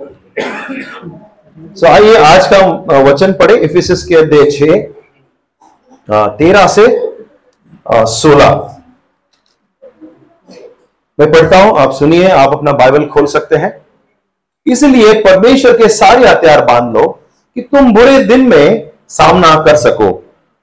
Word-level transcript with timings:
सो 0.00 1.86
आइए 1.86 2.16
आज 2.16 2.46
का 2.46 2.98
वचन 3.00 3.32
पढ़े 3.32 3.56
इफिसिस 3.58 4.04
के 4.04 4.14
अध्याय 4.14 4.50
छह 4.50 4.74
तेरह 6.38 6.66
से 6.66 6.86
सोलह। 7.86 8.50
मैं 11.18 11.30
पढ़ता 11.32 11.62
हूँ, 11.62 11.76
आप 11.78 11.92
सुनिए, 11.92 12.28
आप 12.28 12.52
अपना 12.52 12.72
बाइबल 12.72 13.06
खोल 13.06 13.26
सकते 13.26 13.56
हैं। 13.56 13.72
इसलिए 14.66 15.12
परमेश्वर 15.22 15.76
के 15.78 15.88
सारे 15.88 16.26
हथियार 16.28 16.64
बाँध 16.64 16.96
लो 16.96 17.06
कि 17.56 17.60
तुम 17.62 17.92
बुरे 17.94 18.18
दिन 18.24 18.48
में 18.48 18.90
सामना 19.10 19.54
कर 19.64 19.76
सको 19.78 20.10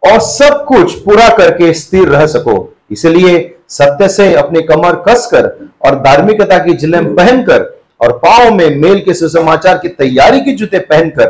और 0.04 0.20
सब 0.21 0.65
कुछ 0.67 0.99
पूरा 0.99 1.29
करके 1.38 1.73
स्थिर 1.75 2.07
रह 2.09 2.25
सको। 2.27 2.57
इसलिए 2.91 3.38
सत्य 3.70 4.09
से 4.09 4.33
अपनी 4.36 4.61
कमर 4.63 5.04
कसकर 5.07 5.55
और 5.86 5.99
धार्मिकता 6.02 6.57
की 6.65 6.73
जिलेम 6.75 7.15
पहनकर 7.15 7.73
और 8.02 8.12
पाओ 8.18 8.50
में 8.52 8.75
मेल 8.75 9.00
के 9.00 9.14
सुसमाचार 9.14 9.77
की 9.77 9.88
तैयारी 9.89 10.41
के 10.41 10.52
जूते 10.52 10.80
पहनकर 10.80 11.27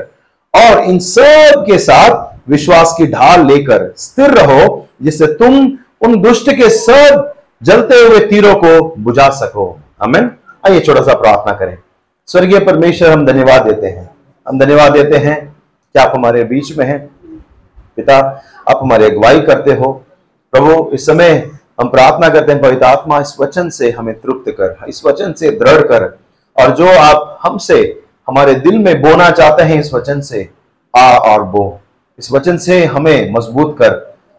और 0.54 0.84
इन 0.84 1.00
सब 1.00 1.64
के 1.68 1.78
साथ 1.78 2.50
विश्वास 2.50 2.94
की 2.98 3.06
ढाल 3.08 3.46
लेकर 3.48 3.94
स्थिर 3.98 4.32
रहो, 4.32 4.88
जिससे 5.02 5.28
तुम 5.28 5.78
उन 6.02 6.22
दुष्ट 6.22 6.52
के 6.52 6.70
सब 6.70 7.34
जलते 7.64 7.96
हुए 7.96 8.20
तीरों 8.20 8.56
को 8.56 8.96
बुझा 8.98 9.30
सको। 9.30 9.80
अमेन 10.02 10.32
आइए 10.68 10.80
छोटा 10.80 11.02
सा 11.02 11.14
प्रार्थना 11.14 11.54
करें। 11.54 11.78
स्वर्गीय 12.28 12.60
परमेश्वर, 12.60 13.10
हम 13.10 13.26
धन्यवाद 13.26 13.62
देते 13.62 13.88
हैं। 13.88 14.10
हम 14.48 14.60
धन्यवाद 14.60 14.92
देते 14.92 15.18
हैं 15.18 15.46
कि 15.46 16.00
आप 16.00 16.12
हमारे 16.16 16.44
बीच 16.44 16.78
में 16.78 16.86
हैं। 16.86 17.00
पिता, 17.96 18.18
आप 18.70 18.80
हमारी 18.82 19.06
अगुवाई 19.06 19.40
करते 19.40 19.74
हो। 19.74 19.92
प्रभु, 20.54 20.90
इस 20.94 21.06
समय 21.06 21.52
हम 21.82 21.90
प्रार्थना 21.90 22.30
करते 22.30 22.52
हैं, 22.52 22.62
पवित्र 22.62 22.84
आत्मा 22.84 23.20
इस 23.20 23.36
वचन 23.40 23.70
से 23.70 23.92
हमें 23.92 24.14
तृप्त 24.16 24.52
कर, 24.52 24.78
इस 24.90 25.06
वचन 25.06 25.34
से 25.34 25.52
दृढ़ 25.52 25.82
कर 25.82 26.18
और 26.62 26.76
जो 26.76 26.88
आप 26.88 27.40
हमसे, 27.44 28.02
हमारे 28.28 28.54
दिल 28.54 28.78
में 28.78 29.02
बोना 29.02 29.30
चाहते 29.30 29.64
हैं 29.64 29.80
इस 29.80 29.94
वचन 29.94 30.22
से, 30.22 30.50
आ 30.98 31.18
और 31.18 31.44
बो। 31.44 31.80
इस 32.20 32.32
वचन 32.32 32.58
से 32.58 32.86
हमें 32.86 33.34
मज़बूत 33.34 33.76
कर, 33.80 33.90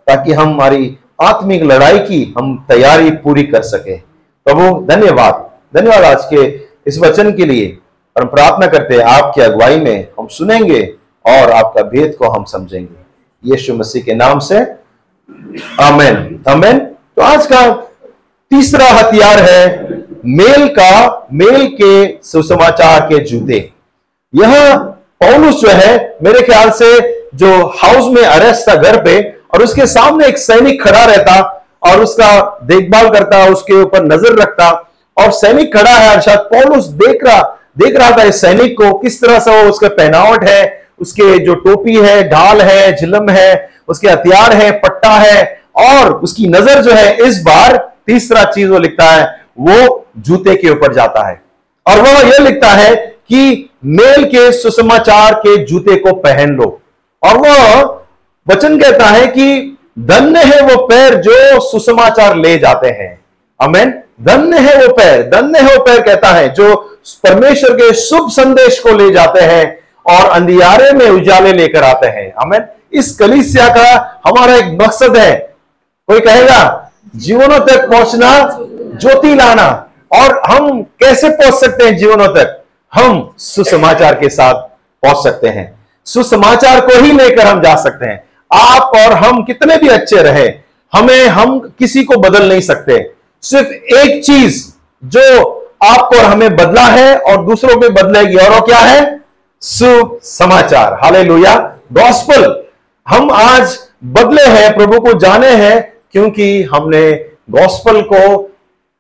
ताकि 0.06 0.32
हम 0.32 0.48
हमारी 0.48 0.98
आत्मिक 1.22 1.62
लड़ाई 1.62 1.98
की 1.98 2.34
हम 2.38 2.66
तैयारी 2.68 3.10
पूरी 3.10 3.42
कर 3.42 3.62
सके। 3.62 3.96
प्रभु, 4.44 4.86
धन्यवाद। 4.86 5.50
धन्यवाद 5.76 6.04
आज 6.04 6.24
के 6.24 6.60
इस 6.86 6.98
वचन 6.98 7.32
के 7.32 7.44
लिए। 7.44 7.78
और 8.16 8.22
हम 8.22 8.28
प्रार्थना 8.28 8.66
करते 8.66 8.94
हैं, 8.94 9.02
आपकी 9.02 9.41
अगुवाई 9.41 9.80
में 9.80 10.08
हम 10.20 10.26
सुनेंगे 10.26 10.94
और 11.26 11.50
आपका 11.50 11.82
भेद 11.82 12.16
को 12.19 12.28
हम 12.28 12.44
समझेंगे। 12.44 13.06
यीशु 13.50 13.74
मसीह 13.74 14.02
के 14.02 14.14
नाम 14.14 14.38
से, 14.38 14.60
आमेन। 15.80 16.44
आमेन। 16.48 16.78
तो 17.16 17.22
आज 17.22 17.46
का 17.46 17.74
तीसरा 18.50 18.86
हथियार 18.86 19.38
है 19.38 19.86
मेल 20.27 20.67
का, 20.69 21.28
मेल 21.33 21.67
के 21.72 22.06
सुसमाचार 22.22 23.00
के 23.00 23.19
जूते। 23.25 23.59
यह 24.34 24.75
पौलुस 25.22 25.61
जो 25.61 25.69
है, 25.69 26.17
मेरे 26.22 26.41
ख्याल 26.42 26.70
से 26.70 26.89
जो 27.34 27.50
हाउस 27.77 28.12
में 28.14 28.22
अरेस्ट 28.22 28.69
था 28.69 28.75
घर 28.75 29.00
पे, 29.03 29.20
और 29.55 29.62
उसके 29.62 29.87
सामने 29.87 30.27
एक 30.27 30.39
सैनिक 30.39 30.83
खड़ा 30.83 31.05
रहता, 31.05 31.41
और 31.83 32.03
उसका 32.03 32.59
देखभाल 32.62 33.09
करता, 33.11 33.44
उसके 33.47 33.81
ऊपर 33.83 34.05
नज़र 34.05 34.39
रखता, 34.39 34.70
और 35.17 35.31
सैनिक 35.33 35.77
खड़ा 35.77 35.91
है 35.91 36.14
अर्थात 36.14 36.48
पौलुस 36.53 36.87
देख 36.97 37.25
रहा 37.25 37.42
देख 37.78 37.97
रहा 37.97 38.11
था 38.11 38.22
इस 38.22 38.41
सैनिक 38.41 38.77
को, 38.78 38.92
किस 38.92 39.20
तरह 39.20 39.39
से 39.39 39.50
वो 39.53 39.70
उसका 39.70 39.89
पहनावट 39.89 40.48
है, 40.48 40.87
उसके 41.00 41.39
जो 41.39 41.55
टोपी 41.55 41.97
है, 41.97 42.22
ढाल 42.28 42.61
है, 42.61 42.92
झिलम 42.97 43.28
है, 43.31 43.70
उसके 43.89 44.09
हथियार 44.09 44.53
है, 44.53 44.70
पट्टा 44.81 45.11
है, 45.11 45.61
और 45.78 46.12
उसकी 46.14 46.48
नज़र 46.48 46.81
जो 46.83 46.92
है, 46.92 47.17
इस 47.19 47.42
बार 47.42 47.77
तीसरा 48.06 48.44
चीज़ 48.44 48.70
वो 48.70 48.78
लिखता 48.78 49.05
है 49.05 49.25
वो 49.58 50.06
जूते 50.18 50.54
के 50.56 50.70
ऊपर 50.70 50.94
जाता 50.94 51.26
है। 51.28 51.40
और 51.86 52.00
वह 52.00 52.20
यह 52.20 52.38
लिखता 52.38 52.68
है 52.68 52.94
कि 52.96 53.70
मेल 53.84 54.24
के 54.24 54.50
सुसमाचार 54.52 55.34
के 55.34 55.56
जूते 55.64 55.96
को 55.96 56.12
पहन 56.14 56.50
लो। 56.50 56.80
और 57.22 57.36
वह 57.38 57.82
वचन 58.46 58.78
कहता 58.78 59.06
है 59.06 59.26
कि 59.26 59.76
धन्य 59.98 60.42
है 60.44 60.60
वो 60.62 60.76
पैर 60.86 61.14
जो 61.14 61.60
सुसमाचार 61.60 62.36
ले 62.36 62.56
जाते 62.58 62.88
हैं। 62.88 63.19
अमेन 63.60 63.94
धन्य 64.22 64.58
है 64.58 64.76
वो 64.76 64.92
पैर, 64.94 65.22
धन्य 65.22 65.58
है 65.58 65.76
वो 65.76 65.84
पैर 65.84 66.00
कहता 66.02 66.28
है 66.28 66.48
जो 66.54 66.75
परमेश्वर 67.25 67.72
के 67.72 67.92
शुभ 67.94 68.31
संदेश 68.31 68.78
को 68.78 68.97
ले 68.97 69.10
जाते 69.12 69.41
हैं 69.41 69.64
और 70.06 70.31
अंधियारे 70.31 70.91
में 70.92 71.08
उजाले 71.10 71.52
लेकर 71.52 71.84
आते 71.84 72.06
हैं। 72.08 72.31
अमेन 72.34 72.66
इस 72.92 73.16
कलिसिया 73.16 73.69
का 73.69 74.20
हमारा 74.26 74.54
एक 74.54 74.78
मकसद 74.82 75.16
है। 75.16 75.34
कोई 76.08 76.20
कहेगा, 76.20 76.91
जीवनों 77.16 77.58
तक 77.66 77.88
पहुँचना 77.91 78.31
ज्योति 78.96 79.34
लाना। 79.34 79.68
और 80.12 80.40
हम 80.46 80.82
कैसे 80.82 81.28
पहुँच 81.28 81.54
सकते 81.54 81.84
हैं 81.84 81.96
जीवनों 81.96 82.28
तक? 82.28 82.62
हम 82.92 83.34
सुसमाचार 83.38 84.14
के 84.14 84.28
साथ 84.28 84.54
पहुँच 85.02 85.24
सकते 85.24 85.48
हैं। 85.48 85.74
सुसमाचार 86.06 86.80
को 86.80 87.00
ही 87.02 87.12
लेकर 87.12 87.46
हम 87.46 87.60
जा 87.60 87.74
सकते 87.76 88.06
हैं। 88.06 88.24
आप 88.50 88.96
और 88.96 89.12
हम 89.12 89.42
कितने 89.44 89.76
भी 89.76 89.88
अच्छे 89.88 90.22
रहे, 90.22 90.46
हमें 90.92 91.26
हम 91.26 91.58
किसी 91.78 92.04
को 92.04 92.16
बदल 92.16 92.48
नहीं 92.48 92.60
सकते। 92.60 93.12
सिर्फ़ 93.42 93.72
एक 93.94 94.24
चीज़ 94.24 94.64
जो 95.04 95.52
आपको 95.84 96.16
और 96.16 96.24
हमें 96.24 96.56
बदला 96.56 96.86
है 96.86 97.16
और 97.18 97.44
दूसरों 97.44 97.80
को 97.80 97.88
बदलेगी, 97.90 98.36
और 98.36 98.50
वो 98.50 98.60
क्या 98.60 98.78
है? 98.78 99.20
सुसमाचार। 99.62 100.98
हाले 101.02 101.22
लोहिया 101.22 101.54
गॉस्पल 101.92 102.64
हम 103.08 103.30
आज 103.30 103.78
बदले 104.04 104.42
हैं, 104.42 104.74
प्रभु 104.76 105.00
को 105.00 105.12
जाने 105.12 105.50
हैं, 105.50 105.92
क्योंकि 106.12 106.62
हमने 106.62 107.12
गॉस्पल 107.50 108.00
को 108.02 108.50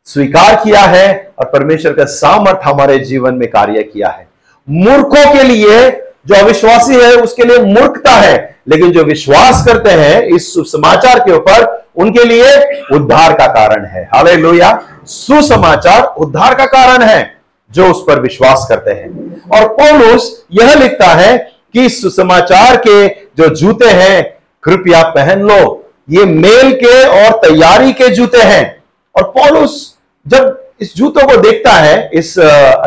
स्वीकार 0.06 0.54
किया 0.54 0.80
है 0.80 1.30
और 1.38 1.46
परमेश्वर 1.46 1.92
का 1.92 2.04
सामर्थ 2.04 2.58
हमारे 2.64 2.98
जीवन 2.98 3.34
में 3.34 3.50
कार्य 3.50 3.82
किया 3.82 4.08
है। 4.08 4.28
मूर्खों 4.70 5.34
के 5.34 5.42
लिए 5.42 5.90
जो 6.26 6.34
अविश्वासी 6.34 6.94
है, 6.94 7.12
उसके 7.12 7.44
लिए 7.44 7.58
मूर्खता 7.58 8.10
है, 8.10 8.56
लेकिन 8.68 8.92
जो 8.92 9.04
विश्वास 9.04 9.64
करते 9.66 9.90
हैं 9.90 10.22
इस 10.22 10.54
समाचार 10.54 11.18
के 11.18 11.32
ऊपर, 11.32 11.86
उनके 11.96 12.24
लिए 12.24 12.80
उद्धार 12.92 13.32
का 13.32 13.46
कारण 13.46 13.86
है। 13.86 14.08
हाले 14.14 14.36
लोहिया 14.36 14.82
सुसमाचार 15.04 16.02
उद्धार 16.02 16.54
का 16.54 16.66
कारण 16.66 17.02
है, 17.02 17.36
जो 17.70 17.86
उस 17.86 18.02
पर 18.02 18.20
विश्वास 18.20 18.66
करते 18.68 18.90
हैं। 18.90 19.40
और 19.50 19.68
पौलुस 19.68 20.44
यह 20.52 20.74
लिखता 20.74 21.06
है 21.06 21.38
कि 21.72 21.88
सुसमाचार 21.88 22.76
के 22.76 23.08
जो 23.08 23.54
जूते 23.54 23.86
हैं, 23.86 24.38
कृपया 24.62 25.02
पहन 25.02 25.40
लो। 25.40 25.90
ये 26.10 26.24
मेल 26.24 26.72
के 26.72 27.04
और 27.04 27.38
तैयारी 27.38 27.92
के 27.92 28.08
जूते 28.08 28.38
हैं। 28.38 28.76
और 29.16 29.22
पौलुस 29.22 29.95
जब 30.26 30.62
इस 30.80 30.94
जूतों 30.96 31.26
को 31.28 31.36
देखता 31.42 31.72
है, 31.72 32.10
इस 32.14 32.34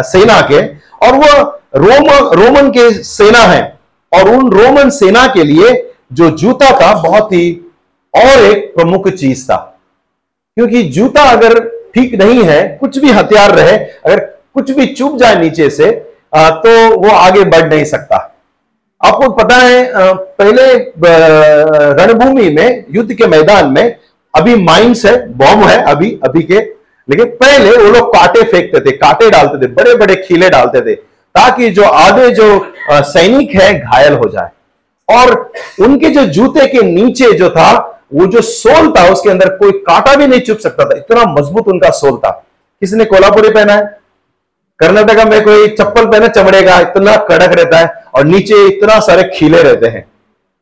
सेना 0.08 0.40
के, 0.52 0.62
और 1.06 1.16
वह 1.16 1.40
रोम, 1.76 2.10
रोमन 2.34 2.70
के 2.72 2.92
सेना 3.04 3.40
है, 3.42 3.62
और 4.12 4.30
उन 4.30 4.52
रोमन 4.52 4.90
सेना 4.90 5.26
के 5.28 5.44
लिए 5.44 5.74
जो 6.14 6.30
जूता 6.32 6.70
था, 6.72 6.94
बहुत 7.02 7.34
ही 7.34 7.52
और 8.14 8.44
एक 8.44 8.74
प्रमुख 8.76 9.10
चीज़ 9.10 9.44
था। 9.46 9.58
क्योंकि 10.58 10.82
जूता 10.84 11.24
अगर 11.32 11.60
ठीक 11.96 12.14
नहीं 12.16 12.44
है, 12.44 12.62
कुछ 12.82 12.98
भी 13.00 13.12
हथियार 13.12 13.56
रहे, 13.56 13.78
अगर 13.78 14.20
कुछ 14.54 14.72
भी 14.72 14.86
चुप 14.88 15.18
जाए 15.18 15.36
नीचे 15.42 15.70
से 15.70 15.92
तो 16.34 16.72
वो 16.98 17.10
आगे 17.10 17.44
बढ़ 17.44 17.70
नहीं 17.70 17.86
सकता। 17.86 18.18
आपको 19.02 19.30
पता 19.34 19.56
है 19.56 19.92
पहले 19.94 20.74
रणभूमि 21.96 22.50
में, 22.50 22.86
युद्ध 22.92 23.14
के 23.14 23.28
मैदान 23.28 23.72
में, 23.72 23.96
अभी 24.34 24.56
माइंस 24.58 25.06
है, 25.06 25.16
बॉम्ब 25.30 25.64
है, 25.64 25.82
अभी 25.84 26.20
अभी 26.24 26.42
के 26.44 26.60
लेकिन 27.10 27.26
पहले 27.36 27.72
वो 27.74 27.92
लोग 27.92 28.14
कांटे 28.14 28.44
फेंकते 28.44 28.80
थे, 28.82 28.92
कांटे 28.94 29.30
डालते 29.30 29.62
थे 29.62 29.72
बड़े 29.74 29.96
बड़े 29.96 30.16
खीले 30.18 30.50
डालते 30.50 30.82
थे, 30.82 30.96
ताकि 31.36 31.70
जो 31.70 31.84
आधे 31.84 32.30
जो 32.32 32.74
सैनिक 32.92 33.56
है, 33.56 33.74
घायल 33.80 34.14
हो 34.14 34.30
जाए। 34.30 34.50
और 35.08 35.52
उनके 35.82 36.10
जो 36.10 36.26
जूते 36.28 36.68
के 36.68 36.82
नीचे 36.82 37.32
जो 37.34 37.50
था, 37.50 37.72
वो 38.14 38.26
जो 38.26 38.42
सोल 38.42 38.92
था, 38.92 39.08
उसके 39.12 39.30
अंदर 39.30 39.50
कोई 39.58 39.72
कांटा 39.82 40.16
भी 40.16 40.28
नहीं 40.28 40.42
चुप 40.42 40.58
सकता 40.58 40.86
था। 40.86 40.98
इतना 40.98 41.24
मज़बूत 41.34 41.68
उनका 41.68 41.90
सोल 41.92 42.18
था। 42.18 42.30
किसने 42.82 43.06
कोल्हापुरी 43.06 43.50
पहना 43.50 43.74
है? 43.74 43.98
कर्नाटका 44.80 45.26
में 45.26 45.44
कोई 45.44 45.68
चप्पल 45.70 46.06
पहना 46.06 46.28
चमड़े 46.28 46.62
का 46.62 46.80
इतना 46.80 47.16
कड़क 47.30 47.54
रहता 47.54 47.80
है, 47.80 48.04
और 48.16 48.26
नीचे 48.26 48.66
इतना 48.68 49.00
सारे 49.00 49.24
खीले 49.34 49.62
रहते 49.64 49.88
हैं। 49.88 50.06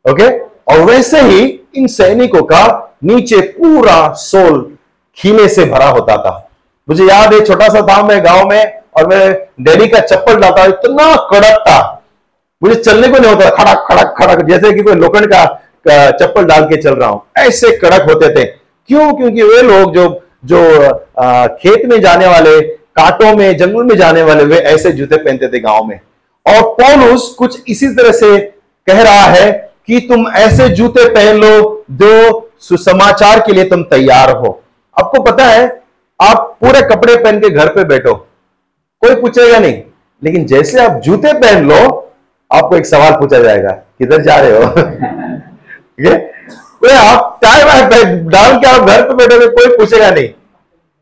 ओके? 0.06 0.30
और 0.40 0.80
वैसे 0.82 1.22
ही 1.22 1.40
इन 1.76 1.88
सैनिकों 1.88 2.42
का 2.44 2.64
नीचे 3.04 3.40
पूरा 3.54 4.10
सोल 4.14 4.77
खीले 5.18 5.48
से 5.50 5.66
भरा 5.66 5.88
होता 5.88 6.18
था। 6.18 6.50
मुझे 6.88 7.06
याद 7.06 7.34
है, 7.34 7.44
छोटा 7.46 7.68
सा 7.68 7.82
था 7.82 8.02
मैं 8.04 8.24
गाँव 8.26 8.48
में 8.50 8.82
और 8.98 9.08
मैं 9.08 9.34
डेरी 9.62 9.88
का 9.88 10.00
चप्पल 10.02 10.36
डालता 10.36 10.66
इतना 10.66 11.16
कड़क 11.32 11.64
था। 11.68 11.80
मुझे 12.62 12.76
चलने 12.76 13.08
को 13.08 13.18
नहीं 13.18 13.34
होता 13.34 13.50
खड़क 13.50 13.86
खड़क 13.88 14.14
खड़क, 14.18 14.46
जैसे 14.46 14.72
कि 14.74 14.84
कोई 14.84 14.96
लोखंड 14.96 15.34
का 15.34 15.46
चप्पल 16.12 16.46
डाल 16.46 16.64
के 16.66 16.82
चल 16.82 16.96
रहा 16.96 17.10
हूँ। 17.10 17.22
ऐसे 17.38 17.72
कड़क 17.78 18.10
होते 18.10 18.30
थे। 18.36 18.46
क्यों? 18.46 19.14
क्योंकि 19.14 19.44
वे 19.44 19.62
लोग 19.62 19.94
जो 19.96 20.08
जो 20.46 20.60
खेत 21.58 21.86
में 21.86 22.00
जाने 22.02 22.28
वाले, 22.28 22.60
कांटों 22.96 23.36
में, 23.36 23.58
जंगल 23.58 23.84
में 23.84 23.96
जाने 23.98 24.24
वाले, 24.24 24.44
वे 24.44 24.58
ऐसे 24.58 24.92
जूते 24.92 25.18
पहनते 25.18 25.48
थे 25.48 25.60
गाँव 25.60 25.86
में। 25.86 26.00
और 26.46 26.62
पौलुस 26.74 27.28
कुछ 27.40 27.64
इसी 27.68 27.88
तरह 27.88 28.12
से 28.12 28.38
कह 28.88 29.02
रहा 29.02 29.26
है 29.26 29.52
कि 29.88 30.00
तुम 30.10 30.28
ऐसे 30.30 30.68
जूते 30.70 31.10
पहन 31.10 31.38
लो 31.38 31.84
जो 31.94 32.52
सुसमाचार 32.62 33.40
के 33.40 33.54
लिए 33.54 33.64
तुम 33.64 33.84
तैयार 33.86 34.36
हो। 34.36 34.62
आपको 35.00 35.24
पता 35.24 35.44
है, 35.44 35.82
आप 36.22 36.58
पूरे 36.62 36.82
कपड़े 36.82 37.16
पहन 37.16 37.40
के 37.40 37.50
घर 37.50 37.68
पे 37.68 37.84
बैठो। 37.84 38.16
कोई 39.02 39.16
पूछेगा 39.16 39.60
नहीं। 39.60 39.84
लेकिन 40.24 40.46
जैसे 40.46 40.86
आप 40.86 40.92
जूते 40.92 41.34
पहन 41.34 41.70
लो, 41.70 42.12
आपको 42.54 42.76
एक 42.76 42.86
सवाल 42.86 43.12
पूछा 43.12 43.40
जाएगा, 43.40 43.72
किधर 43.72 44.22
जा 44.22 44.36
रहे 44.36 44.64
हो? 44.64 44.74
है? 46.12 46.38
आप 46.96 47.40
चाय 47.46 47.64
डाल 48.16 48.58
के 48.58 48.68
आप 48.68 48.88
घर 48.88 49.02
पे 49.02 49.14
बैठोगे, 49.14 49.48
कोई 49.48 49.78
पूछेगा 49.78 50.12
नहीं। 50.12 50.30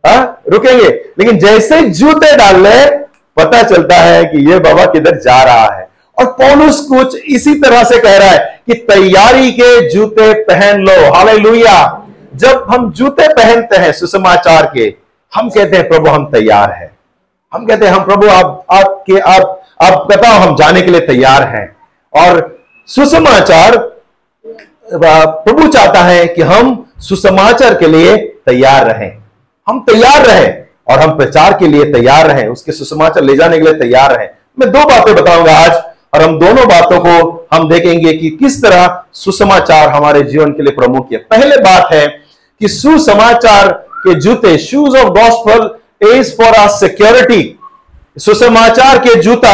हा? 0.06 0.42
रुकेंगे। 0.50 0.90
लेकिन 1.20 1.38
जैसे 1.38 1.82
जूते 1.82 2.36
डाल 2.36 2.56
ले, 2.56 2.98
पता 3.38 3.64
चलता 3.64 3.96
है 3.96 4.26
कि 4.26 4.52
ये 4.52 4.60
बाबा 4.60 4.86
किधर 4.86 5.18
जा 5.18 5.44
रहा 5.44 5.76
है। 5.76 5.90
और 6.20 6.26
पौलुस 6.26 6.82
कुछ 6.82 7.24
इसी 7.26 7.56
तरह 7.56 7.84
से 7.84 8.00
कह 8.00 8.18
रहा 8.18 8.30
है 8.30 8.62
कि 8.68 8.74
तैयारी 8.74 9.52
के 9.52 9.90
जूते 9.90 10.34
पहन 10.34 10.80
लो। 10.80 11.14
हाले 11.14 11.38
जब 12.36 12.66
हम 12.70 12.92
जूते 12.92 13.28
पहनते 13.28 13.78
हैं 13.78 13.92
सुसमाचार 13.92 14.72
के, 14.74 14.96
हम 15.36 15.50
कहते 15.50 15.78
हैं, 15.78 15.88
प्रभु, 15.88 16.10
हम 16.10 16.26
तैयार 16.26 16.72
हैं। 16.72 16.98
हम 17.54 17.66
कहते 17.66 17.86
हैं, 17.86 17.94
हम, 17.94 18.04
प्रभु, 18.04 18.28
आप, 18.28 18.66
आपके, 18.72 19.20
आप 19.20 19.62
आप 19.84 20.08
बताओ, 20.12 20.34
हम 20.34 20.56
जाने 20.56 20.82
के 20.82 20.92
लिए 20.92 21.00
तैयार 21.00 21.44
हैं। 21.44 21.76
और 22.14 22.60
सुसमाचार 22.88 23.78
प्रभु 24.94 25.68
चाहता 25.68 26.00
है 26.00 26.28
कि 26.28 26.42
हम 26.42 26.92
सुसमाचार 27.00 27.74
के 27.74 27.88
लिए 27.88 28.18
तैयार 28.18 28.86
रहें। 28.86 29.18
हम 29.68 29.80
तैयार 29.80 30.26
रहें 30.26 30.66
और 30.88 31.00
हम 31.00 31.18
प्रचार 31.18 31.54
के 31.54 31.68
लिए 31.68 31.94
तैयार 31.94 32.28
रहें, 32.28 32.48
उसके 32.48 32.72
सुसमाचार 32.72 33.24
ले 33.24 33.36
जाने 33.36 33.58
के 33.58 33.64
लिए 33.64 33.74
तैयार 33.74 34.18
रहें। 34.18 34.30
मैं 34.60 34.72
दो 34.72 34.80
बातें 34.80 35.16
बताऊँगा 35.16 35.58
आज, 35.58 35.72
और 36.14 36.22
हम 36.22 36.40
दोनों 36.40 36.68
बातों 36.68 37.00
को 37.00 37.48
हम 37.54 37.70
देखेंगे 37.70 38.14
कि 38.14 38.30
किस 38.30 38.64
तरह 38.64 39.04
सुसमाचार 39.14 39.90
हमारे 39.90 40.22
जीवन 40.22 40.52
के 40.52 40.64
लिए 40.64 40.74
प्रमुख 40.74 41.12
है। 41.12 41.18
पहले 41.18 41.58
बात 41.58 41.94
है 41.94 42.25
कि 42.62 42.68
सुसमाचार 42.68 43.72
के 43.98 44.14
जूते 44.20 44.58
shoes 44.58 44.98
of 44.98 45.10
gospel 45.10 46.10
is 46.10 46.36
for 46.36 46.56
our 46.56 46.70
security 46.70 47.60
सुसमाचार 48.18 49.00
के 49.00 49.22
जूता 49.22 49.52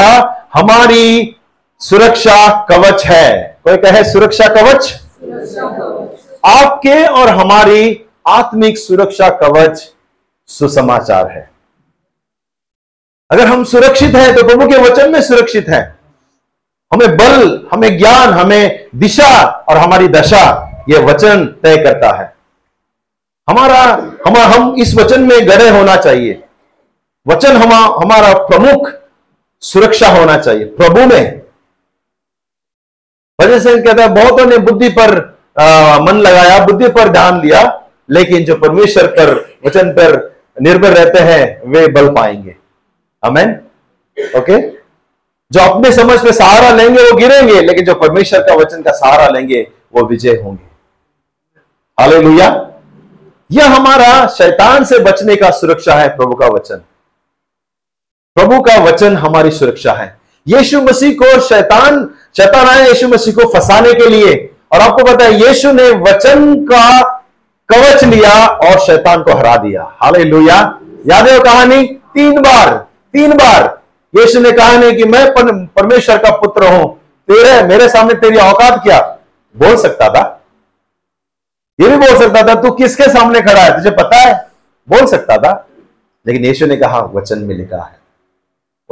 हमारी 0.54 1.36
सुरक्षा 1.82 2.66
कवच 2.66 3.06
है। 3.06 3.58
कोई 3.64 3.78
कहे 3.78 4.04
सुरक्षा 4.04 4.48
कवच? 4.48 4.94
आपके 6.46 7.06
और 7.06 7.30
हमारी 7.30 8.06
आत्मिक 8.28 8.78
सुरक्षा 8.78 9.30
कवच 9.30 9.94
सुसमाचार 10.48 11.32
है। 11.32 11.50
अगर 13.32 13.48
हम 13.48 13.64
सुरक्षित 13.64 14.16
हैं 14.16 14.36
तो 14.36 14.44
प्रभु 14.44 14.68
के 14.68 14.78
वचन 14.78 15.12
में 15.12 15.22
सुरक्षित 15.22 15.70
हैं। 15.70 16.00
हमें 16.94 17.18
बल, 17.18 17.68
हमें 17.74 17.98
ज्ञान, 17.98 18.34
हमें 18.34 18.88
दिशा 18.96 19.66
और 19.70 19.78
हमारी 19.78 20.08
दशा 20.08 20.44
यह 20.90 21.06
वचन 21.06 21.46
तय 21.64 21.78
करता 21.78 22.18
है। 22.22 22.31
हमारा 23.48 23.82
हम 24.28 24.38
हम 24.54 24.76
इस 24.80 24.96
वचन 24.96 25.22
में 25.22 25.48
गड़े 25.48 25.70
होना 25.70 25.96
चाहिए। 25.96 26.42
वचन 27.26 27.56
हम 27.56 27.74
हमारा 27.74 28.34
प्रमुख 28.48 28.92
सुरक्षा 29.64 30.08
होना 30.10 30.38
चाहिए 30.38 30.66
प्रभु 30.78 31.06
में। 31.06 31.42
वजह 33.40 33.60
से 33.60 33.76
कहता 33.82 34.04
है 34.04 34.10
बहुतों 34.16 34.46
ने 34.46 34.58
बुद्धि 34.58 34.90
पर 34.90 35.20
आ, 35.60 36.00
मन 36.00 36.18
लगाया 36.18 36.66
बुद्धि 36.66 36.88
पर 36.90 37.10
ध्यान 37.10 37.40
दिया 37.42 37.62
लेकिन 38.10 38.44
जो 38.46 38.56
परमेश्वर 38.56 39.08
पर 39.08 39.34
वचन 39.66 39.92
पर 39.92 40.14
निर्भर 40.62 40.92
रहते 40.92 41.20
हैं 41.20 41.70
वे 41.72 41.88
बल 41.88 42.10
पाएँगे। 42.10 42.56
Amen 43.24 43.52
okay? 44.38 44.60
जो 45.52 45.62
अपने 45.62 45.92
समझ 45.92 46.24
में 46.24 46.32
सहारा 46.32 46.70
लेंगे 46.76 47.02
वो 47.02 47.18
गिरेंगे 47.18 47.62
लेकिन 47.62 47.86
जो 47.86 47.96
परमेश्वर 47.96 48.40
का 48.40 48.56
वचन 48.56 48.82
का 48.82 48.92
सहारा 48.92 49.28
लेंगे 49.30 49.62
वो 49.96 50.06
विजय 50.08 50.36
होंगे। 50.36 50.70
हाले 51.98 52.20
यह 53.52 53.76
हमारा 53.76 54.28
शैतान 54.28 54.84
से 54.84 55.00
बचने 55.00 55.36
का 55.36 55.50
सुरक्षा 55.50 55.94
है, 55.94 56.08
प्रभु 56.10 56.36
का 56.36 56.48
वचन। 56.48 56.76
प्रभु 58.36 58.62
का 58.62 58.76
वचन 58.76 59.16
हमारी 59.18 59.52
सुरक्षा 59.52 59.94
है। 59.94 60.18
यीशु 60.48 60.82
मसीह 60.82 61.14
को 61.14 61.40
शैतान 61.40 62.10
शैतान 62.38 62.68
आए 62.68 62.88
यीशु 62.88 63.08
मसीह 63.08 63.34
को 63.34 63.54
फंसाने 63.54 63.94
के 63.94 64.10
लिए। 64.10 64.54
और 64.72 64.82
आपको 64.82 65.04
पता 65.04 65.26
है, 65.26 65.48
यीशु 65.48 65.72
ने 65.72 65.90
वचन 65.90 66.56
का 66.64 67.02
कवच 67.70 68.04
लिया 68.04 68.48
और 68.48 68.80
शैतान 68.80 69.24
को 69.24 69.34
हरा 69.34 69.56
दिया। 69.58 69.96
हाले 70.00 70.24
याद 71.10 71.28
है 71.28 71.40
कहानी? 71.40 71.84
तीन 71.88 72.42
बार 72.42 72.88
तीन 73.14 73.34
बार 73.34 73.82
यीशु 74.20 74.40
ने 74.40 74.52
कहा 74.52 74.78
नहीं 74.78 74.96
कि 74.96 75.04
मैं 75.04 75.34
परमेश्वर 75.68 76.18
का 76.18 76.32
पुत्र 76.32 76.68
हूँ। 76.68 76.98
तेरे, 77.28 77.64
मेरे 77.64 77.90
सामने 77.90 78.14
तेरी 78.14 78.38
औकात 78.38 78.84
क्या? 78.84 79.00
बोल 79.58 79.76
सकता 79.78 80.10
था। 80.10 80.41
ये 81.82 81.88
भी 81.88 81.98
बोल 81.98 82.20
सकता 82.20 82.48
था, 82.48 82.62
तू 82.62 82.72
किसके 82.72 83.04
सामने 83.04 83.42
खड़ा 83.42 83.62
है? 83.62 83.76
तुझे 83.76 83.92
पता 83.92 84.18
है? 84.18 84.48
बोल 84.90 85.06
सकता 85.06 85.38
था। 85.38 85.68
लेकिन 86.28 86.46
यीशु 86.46 86.66
ने 86.66 86.76
कहा, 86.76 87.00
वचन 87.00 87.40
में 87.40 87.56
लिखा 87.56 87.84
है। 87.84 88.00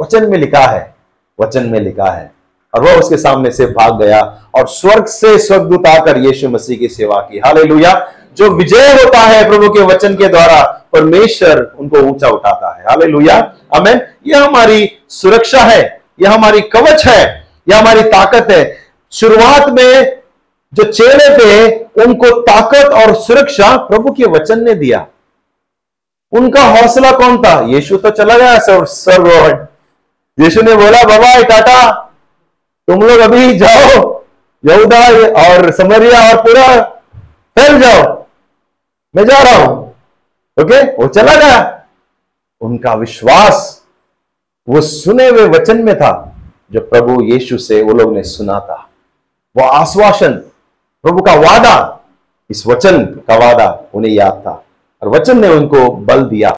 वचन 0.00 0.30
में 0.30 0.38
लिखा 0.38 0.66
है, 0.66 0.94
वचन 1.40 1.66
में 1.66 1.80
लिखा 1.80 2.10
है। 2.10 2.32
और 2.74 2.82
वह 2.82 2.98
उसके 2.98 3.16
सामने 3.16 3.50
से 3.50 3.66
भाग 3.66 4.02
गया 4.02 4.20
और 4.54 4.68
स्वर्ग 4.68 5.06
से 5.06 5.38
स्वर्गदूत 5.38 5.86
आकर 5.86 6.18
यीशु 6.18 6.48
मसीह 6.48 6.78
की 6.78 6.88
सेवा 6.88 7.20
की। 7.20 7.38
हाले 7.38 7.64
जो 8.34 8.50
विजय 8.50 8.92
होता 8.92 9.18
है 9.18 9.48
प्रभु 9.48 9.68
के 9.70 9.80
वचन 9.80 10.14
के 10.14 10.28
द्वारा, 10.28 10.84
परमेश्वर 10.92 11.76
उनको 11.78 11.98
ऊँचा 11.98 12.28
उठाता 12.28 12.76
है। 12.76 12.82
हाले 12.82 13.06
लुया 13.06 13.54
अमेन 13.74 14.00
यह 14.26 14.44
हमारी 14.44 14.90
सुरक्षा 15.08 15.58
है, 15.58 16.00
यह 16.22 16.32
हमारी 16.32 16.60
कवच 16.60 17.06
है, 17.06 17.48
यह 17.68 17.78
हमारी 17.78 18.02
ताकत 18.02 18.46
है। 18.50 18.76
शुरुआत 19.12 19.68
में 19.68 20.19
जो 20.74 20.84
चेहरे 20.84 21.28
थे, 21.36 21.76
उनको 22.04 22.40
ताकत 22.40 22.92
और 22.92 23.14
सुरक्षा 23.14 23.76
प्रभु 23.76 24.12
के 24.12 24.24
वचन 24.24 24.64
ने 24.64 24.74
दिया। 24.74 25.06
उनका 26.32 26.62
हौसला 26.62 27.10
कौन 27.12 27.38
था? 27.38 27.60
यीशु 27.60 27.96
तो 27.96 28.10
चला 28.10 28.38
गया 28.38 28.58
सर 28.58 28.84
सर 28.84 29.68
यीशु 30.38 30.62
ने 30.62 30.74
बोला, 30.74 31.02
बाबा 31.02 31.42
टाटा, 31.42 31.92
तुम 32.88 33.02
लोग 33.02 33.18
अभी 33.18 33.58
जाओ, 33.58 34.24
यहूदा 34.64 34.98
और 35.42 35.70
समरिया 35.70 36.20
और 36.30 36.42
पूरा 36.42 36.82
फैल 37.56 37.80
जाओ। 37.80 38.26
मैं 39.16 39.24
जा 39.24 39.42
रहा 39.42 39.64
हूँ। 39.64 39.94
ओके? 40.56 40.82
वो 40.92 41.08
चला 41.08 41.34
गया। 41.34 41.82
उनका 42.60 42.94
विश्वास 42.94 43.82
वो 44.68 44.80
सुने 44.80 45.28
हुए 45.28 45.48
वचन 45.48 45.82
में 45.82 45.94
था, 45.96 46.36
जो 46.72 46.80
प्रभु 46.80 47.22
यीशु 47.22 47.58
से 47.58 47.82
वो 47.82 47.92
लोग 47.92 48.14
ने 48.14 48.22
सुना 48.22 48.60
था। 48.60 48.88
वो 49.56 49.64
आश्वासन 49.64 50.42
प्रभु 51.04 51.22
का 51.22 51.34
वादा 51.34 51.74
इस 52.50 52.66
वचन 52.66 53.04
का 53.28 53.36
वादा 53.36 53.84
उन्हें 53.94 54.12
याद 54.12 54.42
था। 54.46 54.64
और 55.02 55.08
वचन 55.08 55.40
ने 55.40 55.48
उनको 55.48 55.90
बल 55.90 56.22
दिया। 56.22 56.50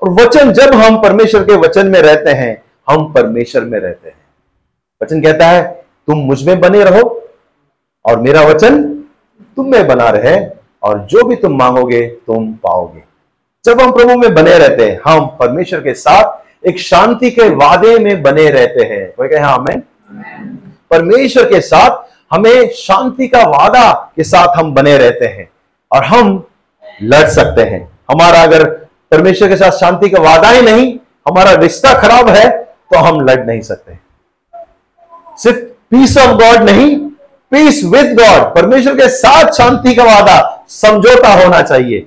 और 0.00 0.10
वचन 0.10 0.52
जब 0.52 0.74
हम 0.74 1.00
परमेश्वर 1.02 1.44
के 1.44 1.56
वचन 1.56 1.86
में 1.86 2.00
रहते 2.00 2.30
हैं 2.30 2.62
हम 2.88 3.12
परमेश्वर 3.12 3.64
में 3.64 3.78
रहते 3.78 4.08
हैं। 4.08 4.16
वचन 5.02 5.22
कहता 5.22 5.46
है 5.46 5.84
तुम 6.06 6.18
मुझमें 6.18 6.60
बने 6.60 6.84
रहो 6.84 7.28
और 8.04 8.20
मेरा 8.20 8.42
वचन 8.42 8.82
तुम 9.56 9.70
में 9.70 9.86
बना 9.86 10.08
रहे 10.08 10.46
और 10.82 10.98
जो 10.98 11.24
भी 11.24 11.36
तुम 11.36 11.58
मांगोगे 11.58 12.06
तुम 12.26 12.52
पाओगे। 12.52 13.02
जब 13.64 13.80
हम 13.80 13.92
प्रभु 13.92 14.16
में 14.16 14.34
बने 14.34 14.58
रहते 14.58 14.90
हैं 14.90 15.00
हम 15.04 15.26
परमेश्वर 15.26 15.80
के 15.80 15.94
साथ 15.94 16.66
एक 16.66 16.78
शांति 16.78 17.30
के 17.30 17.48
वादे 17.48 17.98
में 17.98 18.22
बने 18.22 18.48
रहते 18.50 18.84
हैं। 18.84 19.12
कोई 19.16 19.28
कहे 19.28 19.38
हाँ 19.38 19.56
हमें 19.58 19.80
परमेश्वर 20.90 21.44
के 21.44 21.60
साथ 21.60 22.09
हमें 22.30 22.70
शांति 22.70 23.26
का 23.28 23.42
वादा 23.42 23.92
के 24.16 24.24
साथ 24.24 24.56
हम 24.56 24.72
बने 24.74 24.96
रहते 24.98 25.26
हैं 25.26 25.48
और 25.90 26.04
हम 26.04 26.44
लड़ 27.02 27.28
सकते 27.28 27.62
हैं। 27.62 27.80
हमारा 28.10 28.42
अगर 28.42 28.64
परमेश्वर 29.10 29.48
के 29.48 29.56
साथ 29.56 29.70
शांति 29.70 30.08
का 30.08 30.20
वादा 30.20 30.48
ही 30.48 30.62
नहीं, 30.62 30.92
हमारा 31.28 31.52
रिश्ता 31.52 31.92
खराब 31.94 32.28
है 32.28 32.48
तो 32.92 32.98
हम 32.98 33.20
लड़ 33.20 33.44
नहीं 33.46 33.60
सकते। 33.60 33.98
सिर्फ़ 35.38 35.58
पीस 35.90 36.16
ऑफ़ 36.18 36.36
गॉड 36.36 36.62
नहीं 36.62 36.96
पीस 37.52 37.82
विद 37.84 38.14
गॉड 38.14 38.42
परमेश्वर 38.54 38.94
के 38.94 39.08
साथ 39.08 39.52
शांति 39.52 39.94
का 39.94 40.04
वादा 40.04 40.64
समझौता 40.68 41.32
होना 41.34 41.62
चाहिए। 41.62 41.98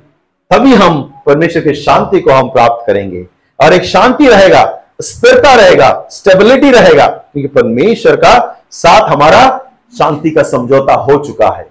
तभी 0.51 0.74
हम 0.74 1.01
परमेश्वर 1.25 1.63
की 1.63 1.74
शांति 1.75 2.20
को 2.20 2.32
हम 2.32 2.50
प्राप्त 2.50 2.86
करेंगे। 2.88 3.25
और 3.60 3.74
एक 3.74 3.84
शांति 3.84 4.27
रहेगा, 4.27 4.63
स्थिरता 5.01 5.53
रहेगा 5.56 6.08
स्टेबिलिटी 6.12 6.72
रहेगा, 6.72 7.08
क्योंकि 7.08 7.48
परमेश्वर 7.50 8.15
का 8.15 8.63
साथ 8.72 9.10
हमारा 9.10 9.60
शांति 9.93 10.31
का 10.31 10.43
समझौता 10.43 10.93
हो 10.93 11.17
चुका 11.17 11.47
है। 11.47 11.67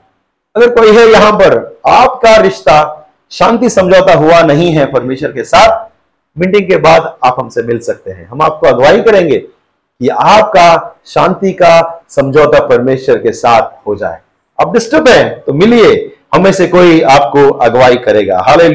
अगर 0.55 0.71
कोई 0.71 0.97
है 0.97 1.07
यहाँ 1.07 1.33
पर, 1.33 1.81
आपका 1.87 2.37
रिश्ता 2.37 3.09
शांति 3.33 3.71
समझौता 3.71 4.15
हुआ 4.15 4.41
नहीं 4.43 4.71
है 4.73 4.85
परमेश्वर 4.93 5.33
के 5.33 5.45
साथ, 5.45 5.89
मीटिंग 6.37 6.69
के 6.69 6.77
बाद 6.77 7.15
आप 7.25 7.37
हमसे 7.39 7.63
मिल 7.63 7.79
सकते 7.79 8.11
हैं। 8.11 8.27
हम 8.29 8.43
आपको 8.43 8.67
अगुवाई 8.67 9.01
करेंगे 9.01 9.39
कि 9.39 10.09
आपका 10.09 10.97
शांति 11.07 11.53
का 11.53 12.05
समझौता 12.09 12.67
परमेश्वर 12.67 13.19
के 13.19 13.33
साथ 13.33 13.87
हो 13.87 13.95
जाए। 13.97 14.19
आप 14.59 14.73
डिस्टर्ब 14.73 15.09
हैं 15.09 15.41
तो 15.41 15.53
मिलिए, 15.53 16.17
हमें 16.35 16.53
से 16.53 16.67
कोई 16.67 17.01
आपको 17.01 17.49
अगुवाई 17.51 17.97
करेगा। 17.97 18.39
हाले 18.41 18.69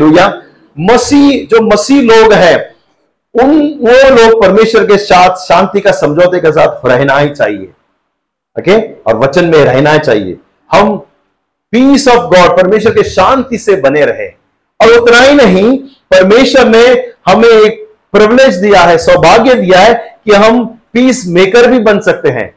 मसीह, 0.77 1.45
जो 1.45 1.61
मसीह 1.63 2.01
लोग 2.03 2.33
हैं, 2.33 2.57
उन 3.35 3.49
वो 3.81 4.09
लोग 4.11 4.41
परमेश्वर 4.41 4.85
के 4.85 4.97
साथ 4.97 5.35
शांति 5.37 5.79
का 5.79 5.91
समझौते 5.91 6.39
के 6.39 6.51
साथ 6.51 6.85
रहना 6.85 7.17
ही 7.17 7.29
चाहिए। 7.29 7.71
ओके 8.59 8.93
और 8.93 9.17
वचन 9.17 9.45
में 9.45 9.65
रहना 9.65 9.97
चाहिए। 9.97 10.37
हम 10.71 10.97
पीस 11.71 12.07
ऑफ़ 12.07 12.35
गॉड 12.35 12.57
परमेश्वर 12.57 12.91
के 12.91 13.03
शांति 13.03 13.57
से 13.57 13.75
बने 13.75 14.05
रहे। 14.05 14.27
और 14.81 14.99
उतना 14.99 15.19
ही 15.19 15.35
नहीं, 15.35 15.77
परमेश्वर 15.79 16.67
ने 16.67 16.85
हमें 17.25 17.49
एक 17.49 17.87
प्रिविलेज 18.11 18.55
दिया 18.55 18.81
है, 18.81 18.97
सौभाग्य 18.97 19.53
दिया 19.53 19.79
है 19.79 20.19
कि 20.25 20.31
हम 20.31 20.79
पीस 20.93 21.23
मेकर 21.27 21.71
भी 21.71 21.79
बन 21.79 21.99
सकते 21.99 22.29
हैं। 22.29 22.55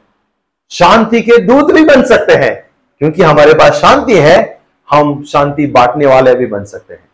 शांति 0.70 1.20
के 1.20 1.38
दूत 1.38 1.72
भी 1.72 1.84
बन 1.84 2.02
सकते 2.02 2.34
हैं। 2.34 2.70
क्योंकि 2.98 3.22
हमारे 3.22 3.54
पास 3.54 3.72
शांति 3.72 4.16
है, 4.16 4.60
हम 4.90 5.24
शांति 5.24 5.66
बांटने 5.66 6.06
वाले 6.06 6.34
भी 6.34 6.46
बन 6.46 6.64
सकते 6.64 6.94
हैं। 6.94 7.04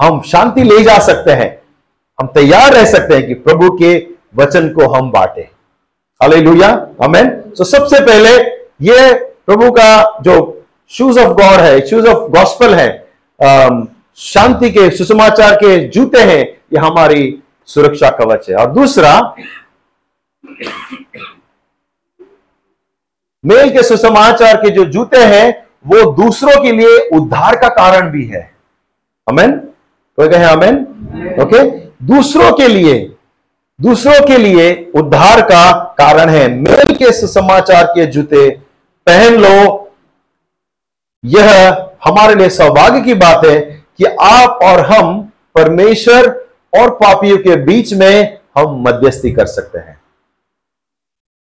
हम 0.00 0.20
शांति 0.20 0.62
ले 0.62 0.84
जा 0.84 0.98
सकते 0.98 1.30
हैं। 1.30 1.62
हम 2.20 2.26
तैयार 2.26 2.72
रह 2.72 2.84
सकते 2.84 3.14
हैं 3.14 3.26
कि 3.26 3.34
प्रभु 3.34 3.70
के 3.70 4.06
वचन 4.36 4.68
को 4.68 4.88
हम 4.88 5.10
बांटे। 5.10 5.55
हालेलुया 6.20 6.68
अमेन 7.02 7.28
तो 7.58 7.64
सबसे 7.64 7.98
पहले 8.04 8.30
ये 8.82 9.12
प्रभु 9.46 9.70
का 9.70 10.20
जो 10.22 10.34
शूज़ 10.90 11.18
ऑफ़ 11.20 11.32
गॉड 11.36 11.60
है 11.60 11.80
शूज़ 11.86 12.06
ऑफ़ 12.08 12.30
गॉस्पल 12.32 12.74
है 12.74 12.88
शांति 14.18 14.70
के 14.70 14.88
सुसमाचार 14.96 15.54
के 15.56 15.76
जूते 15.88 16.20
हैं 16.20 16.38
ये 16.38 16.78
हमारी 16.78 17.22
सुरक्षा 17.68 18.10
कवच 18.10 18.48
है। 18.50 18.56
और 18.56 18.72
दूसरा 18.72 19.12
मेल 23.44 23.70
के 23.70 23.82
सुसमाचार 23.82 24.56
के 24.56 24.70
जो 24.70 24.84
जूते 24.86 25.22
हैं 25.24 25.46
वो 25.86 26.10
दूसरों 26.12 26.62
के 26.62 26.72
लिए 26.72 26.98
उद्धार 27.16 27.56
का 27.56 27.68
कारण 27.70 28.10
भी 28.10 28.24
है। 28.26 28.40
अमेन 29.26 29.52
कोई 30.18 30.28
कहे 30.28 30.44
अमेन 30.44 30.76
ओके 31.42 31.62
दूसरों 32.06 32.52
के 32.52 32.68
लिए 32.68 32.98
दूसरों 33.78 34.26
के 34.26 34.36
लिए 34.38 34.72
उद्धार 34.96 35.40
का 35.42 35.85
कारण 35.98 36.28
है। 36.28 36.48
मेल 36.48 36.94
के 36.94 37.12
सुसमाचार 37.12 37.84
के 37.84 38.06
जूते 38.06 38.48
पहन 39.06 39.34
लो। 39.34 39.90
यह 41.24 41.70
हमारे 42.04 42.34
लिए 42.34 42.48
सौभाग्य 42.50 43.00
की 43.00 43.14
बात 43.14 43.44
है 43.44 43.60
कि 43.98 44.04
आप 44.04 44.58
और 44.62 44.80
हम 44.86 45.20
परमेश्वर 45.54 46.28
और 46.72 46.90
पापियों 46.90 47.38
के 47.38 47.56
बीच 47.56 47.92
में 47.94 48.38
हम 48.58 48.82
मध्यस्थी 48.88 49.32
कर 49.32 49.46
सकते 49.46 49.78
हैं। 49.78 50.00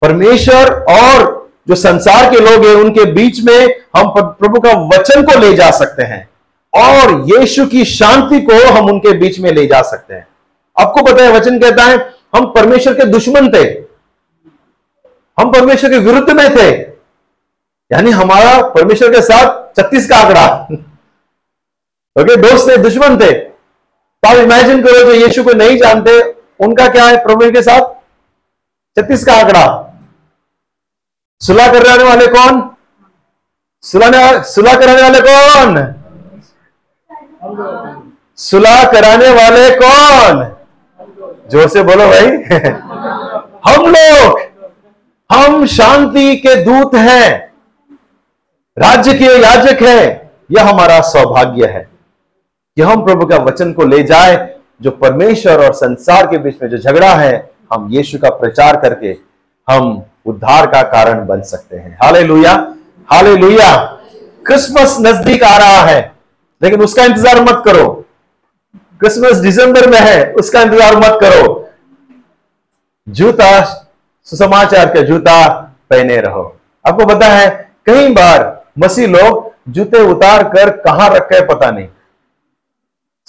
परमेश्वर 0.02 0.72
और 0.90 1.50
जो 1.68 1.74
संसार 1.74 2.30
के 2.30 2.40
लोग 2.40 2.64
हैं, 2.66 2.74
उनके 2.74 3.04
बीच 3.04 3.40
में 3.40 3.80
हम 3.96 4.10
प्रभु 4.16 4.60
का 4.60 4.70
वचन 4.88 5.22
को 5.22 5.38
ले 5.38 5.54
जा 5.56 5.70
सकते 5.70 6.02
हैं 6.02 6.28
और 6.74 7.24
यीशु 7.28 7.66
की 7.66 7.84
शांति 7.84 8.40
को 8.40 8.72
हम 8.72 8.88
उनके 8.88 9.12
बीच 9.12 9.38
में 9.40 9.52
ले 9.52 9.66
जा 9.66 9.82
सकते 9.82 10.14
हैं। 10.14 10.26
आपको 10.80 11.02
पता 11.02 11.22
है, 11.22 11.32
वचन 11.32 11.58
कहता 11.58 11.84
है, 11.84 11.96
हम 12.36 12.46
परमेश्वर 12.46 12.94
के 12.94 13.04
दुश्मन 13.04 13.50
थे। 13.50 13.89
हम 15.40 15.52
परमेश्वर 15.52 15.90
के 15.90 15.98
विरुद्ध 15.98 16.30
में 16.30 16.56
थे। 16.56 16.70
यानी 17.92 18.10
हमारा 18.10 18.62
परमेश्वर 18.62 19.08
के 19.08 19.22
साथ 19.22 19.76
छत्तीस 19.76 20.08
का 20.10 20.16
आंकड़ा। 20.16 20.68
ओके 22.20 22.36
दोस्त 22.36 22.68
थे, 22.68 22.76
दुश्मन 22.76 23.16
थे। 23.16 23.32
तो 23.32 24.28
आप 24.28 24.36
इमेजिन 24.36 24.82
करो 24.82 25.04
जो 25.04 25.12
यीशु 25.12 25.44
को 25.44 25.52
नहीं 25.52 25.76
जानते, 25.76 26.22
उनका 26.60 26.88
क्या 26.88 27.04
है 27.04 27.16
प्रभु 27.16 27.50
के 27.50 27.62
साथ? 27.62 27.80
छत्तीस 28.98 29.24
का 29.24 29.34
आंकड़ा। 29.34 29.86
सुलह 31.40 31.72
कराने 31.72 32.04
वाले 32.04 32.26
कौन? 32.26 32.70
सुलह 33.82 34.42
सुलह 34.42 34.74
कराने 34.74 35.02
वाले 35.02 35.20
कौन? 35.20 35.94
सुलह 38.36 38.84
कराने 38.84 39.28
वाले 39.28 39.70
कौन? 39.70 40.56
ज़ोर 41.50 41.68
से 41.68 41.82
बोलो 41.82 42.08
भाई। 42.08 42.26
हम 43.74 43.86
लोग। 43.86 44.49
हम 45.30 45.64
शांति 45.66 46.36
के 46.36 46.54
दूत 46.64 46.94
हैं। 46.94 47.52
राज्य 48.76 49.12
के 49.14 49.24
याजक 49.42 49.82
हैं। 49.82 50.30
यह 50.50 50.68
हमारा 50.68 51.00
सौभाग्य 51.02 51.66
है 51.66 51.88
कि 52.76 52.82
हम 52.82 53.04
प्रभु 53.04 53.26
का 53.26 53.36
वचन 53.38 53.72
को 53.72 53.84
ले 53.84 54.02
जाए, 54.02 54.54
जो 54.82 54.90
परमेश्वर 54.92 55.64
और 55.64 55.72
संसार 55.74 56.26
के 56.26 56.38
बीच 56.38 56.62
में 56.62 56.68
जो 56.70 56.78
झगड़ा 56.78 57.14
है, 57.14 57.50
हम 57.72 57.88
यीशु 57.92 58.18
का 58.18 58.30
प्रचार 58.30 58.76
करके 58.80 59.16
हम 59.68 60.02
उद्धार 60.26 60.66
का 60.66 60.82
कारण 60.84 61.26
बन 61.26 61.42
सकते 61.42 61.76
हैं। 61.76 61.96
हाले 62.02 62.22
लुया 62.22 62.52
हाले 63.08 63.36
लुया 63.36 63.74
क्रिसमस 64.46 64.96
नज़दीक 65.00 65.42
आ 65.42 65.56
रहा 65.58 65.80
है, 65.82 66.00
लेकिन 66.62 66.82
उसका 66.82 67.04
इंतज़ार 67.04 67.40
मत 67.42 67.62
करो। 67.64 67.88
क्रिसमस 69.00 69.36
दिसंबर 69.36 69.88
में 69.90 69.98
है, 70.00 70.32
उसका 70.32 70.62
इंतज़ार 70.62 70.96
मत 70.96 71.18
करो। 71.20 71.70
जूता 73.06 73.60
सुसमाचार 74.24 74.86
के 74.86 75.02
जूता 75.02 75.48
पहने 75.90 76.16
रहो। 76.20 76.56
आपको 76.88 77.06
पता 77.06 77.26
है, 77.26 77.72
कई 77.86 78.08
बार 78.08 78.64
मसीह 78.78 79.06
लोग 79.06 79.52
जूते 79.68 80.00
उतार 80.00 80.44
कर 80.44 80.70
कहाँ 80.70 81.10
रखे 81.10 81.44
पता 81.44 81.70
नहीं। 81.70 81.88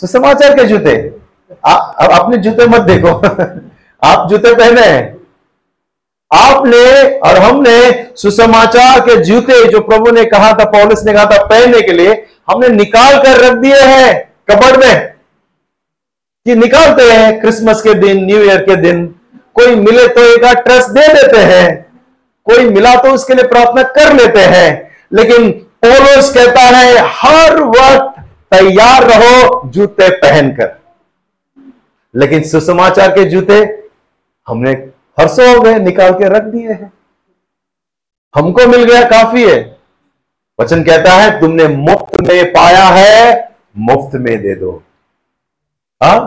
सुसमाचार 0.02 0.56
के 0.56 0.64
जूते। 0.64 0.94
अपने 2.16 2.38
जूते 2.38 2.68
मत 2.68 2.82
देखो। 2.82 3.08
आप 4.08 4.30
जूते 4.30 4.56
पहने 4.56 4.82
हैं। 4.82 5.22
आपने 6.34 7.18
और 7.18 7.38
हमने 7.38 8.08
सुसमाचार 8.16 9.00
के 9.00 9.24
जूते 9.24 9.70
जो 9.70 9.80
प्रभु 9.80 10.12
ने 10.12 10.26
कहा 10.26 10.54
था, 10.54 10.66
पॉलिस 10.66 11.04
ने 11.06 11.14
कहा 11.14 11.26
था 11.26 11.46
पहनने 11.46 11.82
के 11.82 11.92
लिए, 11.92 12.26
हमने 12.50 12.68
निकाल 12.68 13.24
कर 13.24 13.38
रख 13.38 13.54
दिए 13.54 13.82
हैं 13.82 14.34
कबड़ 14.50 14.86
में। 14.86 15.14
कि 16.46 16.56
निकालते 16.56 17.04
हैं 17.04 17.42
क्रिसमस 17.42 17.82
के 17.82 17.94
दिन, 17.94 18.26
न्यू 18.26 18.38
ईयर 18.38 18.62
के 18.62 18.76
दिन 18.76 19.16
कोई 19.62 19.76
मिले 19.76 20.08
तो 20.08 20.22
एक 20.22 20.58
ट्रस्ट 20.58 20.90
दे 20.90 21.08
देते 21.08 21.38
हैं। 21.38 22.00
कोई 22.44 22.70
मिला 22.70 22.96
तो 22.96 23.12
उसके 23.12 23.34
लिए 23.34 23.48
प्रार्थना 23.48 23.84
कर 23.84 24.14
लेते 24.14 24.40
हैं। 24.40 24.92
लेकिन 25.14 25.52
पोलोस 25.86 26.34
कहता 26.34 26.62
है, 26.62 26.96
हर 26.98 27.60
वक्त 27.60 28.22
तैयार 28.54 29.04
रहो, 29.04 29.70
जूते 29.70 30.10
पहनकर। 30.10 30.76
लेकिन 32.16 32.44
सुसमाचार 32.44 33.12
के 33.12 33.26
जूते 33.26 33.90
हमने 34.48 34.72
हर्षो 35.20 35.56
हो 35.56 35.62
गए 35.62 35.80
निकाल 35.80 36.12
के 36.12 36.30
रख 36.30 36.42
दिए 36.42 36.68
हैं। 36.68 36.94
हमको 38.36 38.68
मिल 38.68 38.84
गया 38.84 39.04
काफ़ी 39.04 39.50
है। 39.50 39.78
वचन 40.62 40.84
कहता 40.84 41.14
है, 41.14 41.42
तुमने 41.42 41.68
मुफ़्त 41.68 42.22
में 42.22 42.54
पाया 42.54 42.86
है, 42.86 43.52
मुफ़्त 43.78 44.16
में 44.16 44.42
दे 44.42 44.56
दो। 44.56 44.84
हा? 46.04 46.20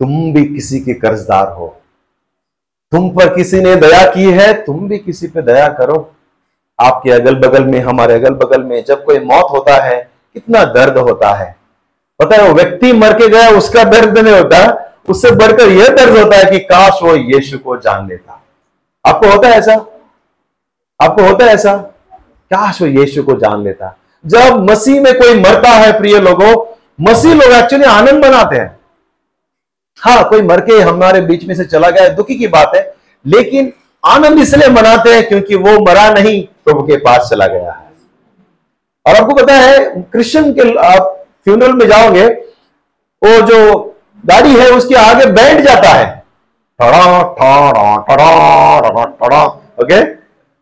तुम 0.00 0.32
भी 0.32 0.44
किसी 0.44 0.80
के 0.80 0.94
कर्जदार 0.94 1.52
हो। 1.52 1.81
तुम 2.92 3.08
पर 3.10 3.34
किसी 3.34 3.60
ने 3.60 3.76
दया 3.76 4.10
की 4.10 4.24
है, 4.24 4.52
तुम 4.52 4.88
भी 4.88 4.98
किसी 4.98 5.26
पे 5.26 5.42
दया 5.42 5.68
करो। 5.68 6.12
आपके 6.80 7.10
अगल 7.10 7.34
बगल 7.34 7.64
में, 7.64 7.80
हमारे 7.80 8.14
अगल 8.14 8.30
बगल 8.30 8.62
में 8.62 8.84
जब 8.84 9.04
कोई 9.04 9.18
मौत 9.18 9.46
होता 9.50 9.82
है, 9.82 10.10
कितना 10.34 10.64
दर्द 10.64 10.98
होता 10.98 11.34
है। 11.34 11.56
पता 12.20 12.36
है, 12.36 12.48
वो 12.48 12.54
व्यक्ति 12.54 12.92
मर 12.92 13.12
के 13.12 13.28
गया, 13.28 13.50
उसका 13.50 13.84
दर्द 13.84 14.18
नहीं 14.18 14.34
होता, 14.34 14.92
उससे 15.08 15.30
बढ़कर 15.30 15.68
यह 15.68 15.88
दर्द 15.88 16.18
होता 16.18 16.36
है 16.36 16.44
कि 16.44 16.58
काश 16.58 17.02
वो 17.02 17.14
यीशु 17.14 17.58
को 17.58 17.76
जान 17.76 18.08
लेता। 18.08 18.42
आपको 19.06 19.28
होता 19.28 19.48
है 19.48 19.54
ऐसा? 19.54 19.72
आपको 21.02 21.22
होता 21.22 21.44
है 21.44 21.52
ऐसा? 21.52 21.76
काश 22.52 22.82
वो 22.82 22.88
यीशु 22.88 23.22
को 23.22 23.32
जान 23.32 23.62
लेता। 23.62 23.96
जब 24.26 24.70
मसीह 24.70 25.02
में 25.02 25.14
कोई 25.14 25.40
मरता 25.40 25.68
है, 25.68 25.98
प्रिय 25.98 26.20
लोगों, 26.20 26.66
मसीह 27.00 27.34
लोग 27.34 27.52
एक्चुअली 27.52 27.84
आनंद 27.84 28.24
मनाते 28.24 28.56
हैं। 28.56 28.81
हाँ 30.00 30.28
कोई 30.28 30.42
मर 30.42 30.60
के 30.60 30.78
हमारे 30.80 31.20
बीच 31.20 31.44
में 31.46 31.54
से 31.54 31.64
चला 31.64 31.90
गया, 31.90 32.08
दुखी 32.08 32.34
की 32.34 32.46
बात 32.48 32.72
है। 32.76 32.94
लेकिन 33.24 33.72
आनंद 34.04 34.38
इसलिए 34.38 34.68
मनाते 34.70 35.14
हैं 35.14 35.26
क्योंकि 35.28 35.54
वो 35.56 35.78
मरा 35.80 36.08
नहीं, 36.12 36.42
प्रभु 36.64 36.82
के 36.82 36.96
पास 36.98 37.28
चला 37.30 37.46
गया 37.46 37.72
है। 37.72 37.90
और 39.06 39.16
आपको 39.16 39.34
पता 39.34 39.54
है, 39.54 39.78
क्रिश्चियन 40.12 40.52
के, 40.52 40.62
आप 40.86 41.26
फ्यूनरल 41.44 41.72
में 41.72 41.86
जाओगे, 41.88 42.26
वो 43.22 43.40
जो 43.46 43.58
गाड़ी 44.24 44.54
है, 44.54 44.68
उसके 44.70 44.94
आगे 44.94 45.26
बैंड 45.32 45.60
जाता 45.64 45.88
है। 45.88 46.06
टड़ा 46.80 47.22
टड़ा 47.38 47.96
टड़ा 48.08 49.04
टड़ा 49.04 49.44
ओके? 49.82 50.02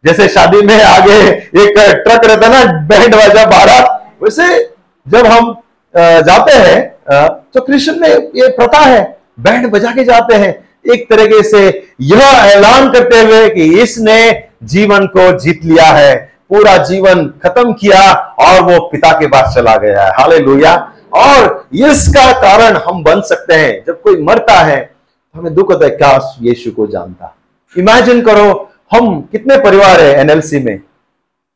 जैसे 0.05 0.29
शादी 0.29 0.61
में 0.63 0.83
आगे 0.83 1.17
एक 1.63 1.79
ट्रक 2.05 2.25
रहता 2.25 2.47
है 2.47 2.53
ना, 2.53 2.73
बैंड 2.89 3.15
वाजा 3.15 3.45
बारह 3.47 3.81
वैसे 4.23 4.59
जब 5.07 5.27
हम 5.27 5.55
जाते 5.95 6.53
हैं 6.55 7.35
तो 7.55 7.61
कृष्ण 7.61 7.95
में 8.01 8.09
ये 8.09 8.49
प्रथा 8.57 8.79
है 8.79 9.03
बैंड 9.41 9.71
बजा 9.71 9.91
के 9.91 10.05
जाते 10.05 10.35
हैं। 10.37 10.53
एक 10.87 11.09
तरीके 11.11 11.43
से 11.43 11.61
यह 12.03 12.21
ऐलान 12.47 12.91
करते 12.93 13.21
हुए 13.21 13.49
कि 13.51 13.65
इसने 13.81 14.49
जीवन 14.65 15.07
को 15.09 15.31
जीत 15.39 15.65
लिया 15.65 15.87
है, 15.87 16.15
पूरा 16.51 16.77
जीवन 16.85 17.27
खत्म 17.43 17.73
किया 17.73 18.13
और 18.41 18.63
वो 18.63 18.79
पिता 18.89 19.13
के 19.13 19.27
पास 19.29 19.55
चला 19.55 19.77
गया 19.77 20.05
है। 20.05 20.13
हाले 20.13 20.39
लोहिया 20.39 20.75
और 21.17 21.69
इसका 21.75 22.31
कारण 22.41 22.77
हम 22.79 23.03
बन 23.05 23.21
सकते 23.23 23.55
हैं। 23.55 23.73
जब 23.87 24.01
कोई 24.03 24.23
मरता 24.23 24.55
है 24.55 24.79
तो 24.79 25.39
हमें 25.39 25.55
दुख 25.55 25.71
होता 25.71 25.85
है, 25.85 25.91
क्या 25.93 26.37
यीशु 26.43 26.71
को 26.71 26.87
जानता? 26.87 27.35
इमेजिन 27.77 28.21
करो, 28.23 28.71
हम 28.93 29.21
कितने 29.23 29.57
परिवार 29.59 30.01
है 30.01 30.15
एनएलसी 30.21 30.59
में? 30.59 30.81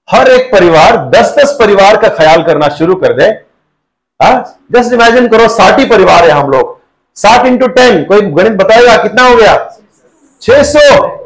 हर 0.08 0.28
एक 0.30 0.52
परिवार 0.52 0.96
दस 1.10 1.34
दस 1.38 1.56
परिवार 1.60 1.96
का 1.96 2.08
ख्याल 2.16 2.42
करना 2.42 2.68
शुरू 2.70 2.94
कर 2.96 3.12
दे। 3.12 3.30
जस्ट 4.72 4.92
इमेजिन 4.92 5.26
करो, 5.28 5.48
साठी 5.50 5.84
परिवार 5.86 6.24
है 6.24 6.30
हम 6.30 6.50
लोग। 6.50 6.78
साठ 7.16 7.46
इंटू 7.46 7.66
टेन 7.66 8.04
कोई 8.04 8.20
गणित 8.20 8.52
बताएगा? 8.52 8.96
कितना 8.96 9.28
हो 9.28 9.36
गया? 9.36 9.70
600 10.42 11.20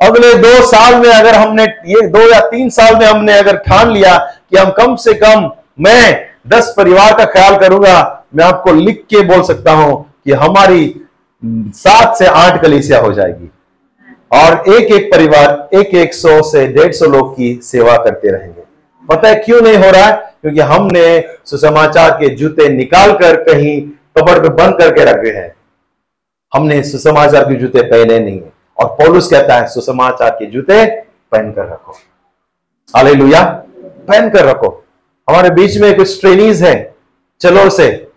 अगले 0.00 0.34
दो 0.34 0.66
साल 0.66 0.94
में 0.94 1.10
अगर 1.10 1.34
हमने, 1.34 1.62
ये 1.64 2.06
दो 2.06 2.32
या 2.32 2.40
तीन 2.40 2.68
साल 2.70 2.96
में 2.96 3.06
हमने 3.06 3.38
अगर 3.38 3.56
ठान 3.56 3.90
लिया 3.90 4.16
कि 4.50 4.56
हम 4.56 4.70
कम 4.70 4.96
से 4.96 5.14
कम, 5.14 5.50
मैं 5.80 6.28
दस 6.48 6.74
परिवार 6.76 7.14
का 7.18 7.24
ख्याल 7.24 7.56
करूँगा, 7.56 8.24
मैं 8.34 8.44
आपको 8.44 8.72
लिख 8.72 9.04
के 9.10 9.22
बोल 9.22 9.42
सकता 9.42 9.72
हूँ 9.72 10.14
कि 10.24 10.32
हमारी 10.32 11.00
सात 11.44 12.16
से 12.16 12.26
आठ 12.26 12.62
कलीसिया 12.62 13.00
हो 13.00 13.12
जाएगी। 13.12 13.50
और 14.32 14.64
एक 14.68 14.92
एक 14.92 15.12
परिवार, 15.12 15.68
एक 15.74 15.94
एक 15.94 16.14
सौ 16.14 16.42
से 16.42 16.66
डेढ़ 16.66 16.92
सौ 16.92 17.06
लोग 17.06 17.32
की 17.36 17.60
सेवा 17.62 17.96
करते 17.96 18.28
रहेंगे। 18.28 18.62
पता 19.08 19.28
है 19.28 19.34
क्यों 19.34 19.60
नहीं 19.60 19.76
हो 19.76 19.90
रहा? 19.90 20.06
है 20.06 20.12
क्योंकि 20.42 20.60
हमने 20.60 21.24
सुसमाचार 21.44 22.10
के 22.10 22.28
जूते 22.28 22.68
निकाल 22.68 23.12
कर 23.12 23.36
कहीं 23.36 23.97
कबर 24.18 24.42
पे 24.42 24.48
बंद 24.48 24.78
करके 24.78 25.04
रखे 25.04 25.30
हैं। 25.30 25.54
हमने 26.54 26.82
सुसमाचार 26.82 27.44
के 27.44 27.54
जूते 27.54 27.82
पहने 27.82 28.18
नहीं 28.18 28.40
है। 28.40 28.52
और 28.78 28.86
पौलुस 28.86 29.30
कहता 29.30 29.54
है, 29.54 29.66
सुसमाचार 29.66 30.30
के 30.30 30.46
जूते 30.46 30.86
पहन 31.32 31.52
कर 31.52 31.62
रखो। 31.62 31.92
हाले 32.96 33.14
पहन 33.84 34.30
कर 34.30 34.44
रखो। 34.44 34.84
हमारे 35.30 35.50
बीच 35.50 35.76
में 35.76 35.96
कुछ 35.96 36.20
ट्रेनिज 36.20 36.62
है, 36.62 36.94
चलो 37.40 37.70
से 37.70 38.08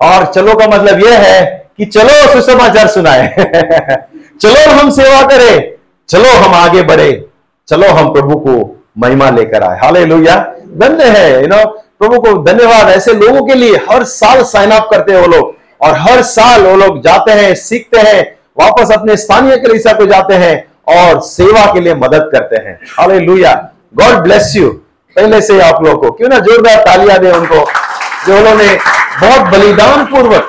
और 0.00 0.26
चलो 0.26 0.54
का 0.54 0.66
मतलब 0.66 1.00
यह 1.00 1.18
है 1.18 1.70
कि 1.76 1.84
चलो 1.84 2.32
सुसमाचार 2.32 2.86
सुनाए। 2.86 3.28
चलो 4.40 4.72
हम 4.72 4.90
सेवा 4.90 5.22
करें। 5.22 5.74
चलो 6.08 6.38
हम 6.38 6.54
आगे 6.54 6.82
बढ़े। 6.82 7.28
चलो 7.68 7.88
हम 7.88 8.12
प्रभु 8.12 8.36
को 8.36 8.83
महिमा 8.96 9.30
लेकर 9.30 9.62
आए। 9.62 9.78
हाले 9.78 10.04
धन्य 10.78 11.04
है 11.08 11.40
यू 11.40 11.46
नो 11.48 11.64
प्रभु 11.98 12.18
को 12.20 12.32
धन्यवाद। 12.44 12.88
ऐसे 12.90 13.12
लोगों 13.14 13.44
के 13.46 13.54
लिए 13.54 13.76
हर 13.90 14.04
साल 14.04 14.42
साइन 14.44 14.70
अप 14.70 14.88
करते 14.90 15.12
हैं 15.12 15.20
वो 15.20 15.26
लोग। 15.28 15.52
और 15.80 15.96
हर 15.98 16.22
साल 16.24 16.62
वो 16.62 16.76
लोग 16.76 17.02
जाते 17.02 17.32
हैं, 17.32 17.54
सीखते 17.54 18.00
हैं, 18.00 18.22
वापस 18.60 18.90
अपने 18.92 19.16
स्थानीय 19.16 19.56
कलीसा 19.56 19.92
को 19.92 20.06
जाते 20.06 20.34
हैं 20.34 20.54
और 20.94 21.20
सेवा 21.22 21.64
के 21.72 21.80
लिए 21.80 21.94
मदद 21.94 22.28
करते 22.32 22.56
हैं। 22.58 22.78
हाले 22.90 23.18
लुया 23.20 23.52
गॉड 23.96 24.22
ब्लेस 24.22 24.52
यू 24.56 24.68
पहले 25.16 25.40
से 25.40 25.60
आप 25.60 25.82
लोगों 25.84 25.98
को। 26.00 26.10
क्यों 26.10 26.28
ना 26.28 26.38
जोरदार 26.38 26.82
तालियाँ 26.84 27.18
दे 27.18 27.30
उनको, 27.30 27.64
जो 28.26 28.38
उन्होंने 28.38 28.66
बहुत 29.20 29.52
बलिदान 29.52 30.04
पूर्वक 30.06 30.48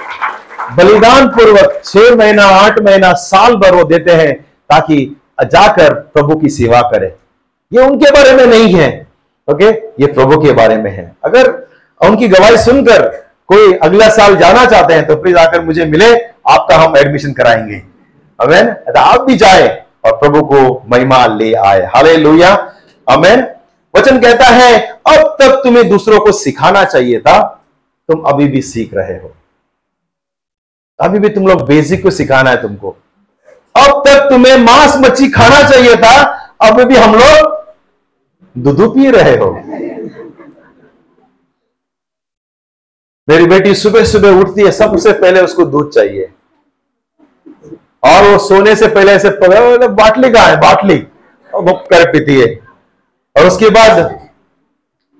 बलिदान 0.77 1.27
पूर्वक 1.27 1.81
छह 1.85 2.15
महीना, 2.15 2.45
आठ 2.45 2.79
महीना, 2.81 3.11
साल 3.13 3.55
भर 3.55 3.75
वो 3.75 3.83
देते 3.83 4.11
हैं, 4.11 4.33
ताकि 4.69 5.15
जाकर 5.43 5.93
प्रभु 6.13 6.35
की 6.35 6.49
सेवा 6.49 6.81
करे। 6.83 7.13
ये 7.71 7.81
उनके 7.81 8.11
बारे 8.11 8.31
में 8.33 8.45
नहीं 8.47 8.73
है 8.73 8.89
ओके 9.47 9.65
ये 10.01 10.07
प्रभु 10.07 10.41
के 10.41 10.51
बारे 10.53 10.75
में 10.77 10.91
है। 10.91 11.15
अगर 11.23 11.49
उनकी 12.01 12.27
गवाही 12.27 12.57
सुनकर 12.57 13.07
कोई 13.49 13.73
अगला 13.83 14.09
साल 14.09 14.35
जाना 14.35 14.65
चाहते 14.65 14.93
हैं 14.93 15.05
तो 15.07 15.15
प्लीज़ 15.15 15.37
आकर 15.37 15.63
मुझे 15.65 15.85
मिले, 15.85 16.13
आपका 16.49 16.77
हम 16.77 16.97
एडमिशन 16.97 17.33
कराएँगे। 17.33 17.81
अमेन 18.39 18.69
आप 18.97 19.21
भी 19.21 19.35
जाए 19.35 19.67
और 20.05 20.15
प्रभु 20.17 20.41
को 20.43 20.83
महिमा 20.89 21.25
ले 21.27 21.53
आए। 21.55 21.85
हाले 21.85 22.15
लोहिया 22.17 22.53
अमेन 23.07 23.45
वचन 23.93 24.19
कहता 24.19 24.45
है, 24.45 24.79
अब 25.07 25.35
तक 25.39 25.61
तुम्हें 25.63 25.87
दूसरों 25.89 26.19
को 26.19 26.31
सिखाना 26.31 26.83
चाहिए 26.83 27.19
था, 27.19 27.37
तुम 28.09 28.21
अभी 28.21 28.47
भी 28.47 28.61
सीख 28.61 28.93
रहे 28.93 29.17
हो। 29.17 29.33
अभी 30.99 31.19
भी 31.19 31.29
तुम 31.29 31.47
लोग 31.47 31.65
बेसिक 31.67 32.03
को 32.03 32.11
सिखाना 32.11 32.49
है 32.49 32.61
तुमको। 32.61 32.95
अब 33.75 34.03
तक 34.07 34.27
तुम्हें 34.29 34.57
मांस 34.57 34.95
मच्छी 34.97 35.29
खाना 35.29 35.61
चाहिए 35.69 35.95
था 35.95 36.34
अभी 36.61 36.85
भी 36.85 36.95
हम 36.95 37.15
लोग 37.15 37.65
दूध 38.57 38.95
पी 38.95 39.11
रहे 39.11 39.37
हो। 39.37 39.51
मेरी 43.29 43.45
बेटी 43.45 43.75
सुबह 43.75 44.03
सुबह 44.03 44.29
उठती 44.29 44.61
है, 44.65 44.71
सबसे 44.71 45.13
पहले 45.13 45.41
उसको 45.41 45.65
दूध 45.65 45.91
चाहिए। 45.91 46.31
और 48.03 48.31
वो 48.31 48.37
सोने 48.37 48.75
से 48.75 48.87
पहले 48.87 49.19
से 49.19 49.29
बाटली 49.87 50.31
कहा 50.31 50.43
है, 50.43 50.57
बाटली। 50.57 51.07
वो 51.53 51.73
कर 51.73 52.11
पीती 52.11 52.41
है। 52.41 52.59
और 53.37 53.47
उसके 53.47 53.69
बाद, 53.69 53.99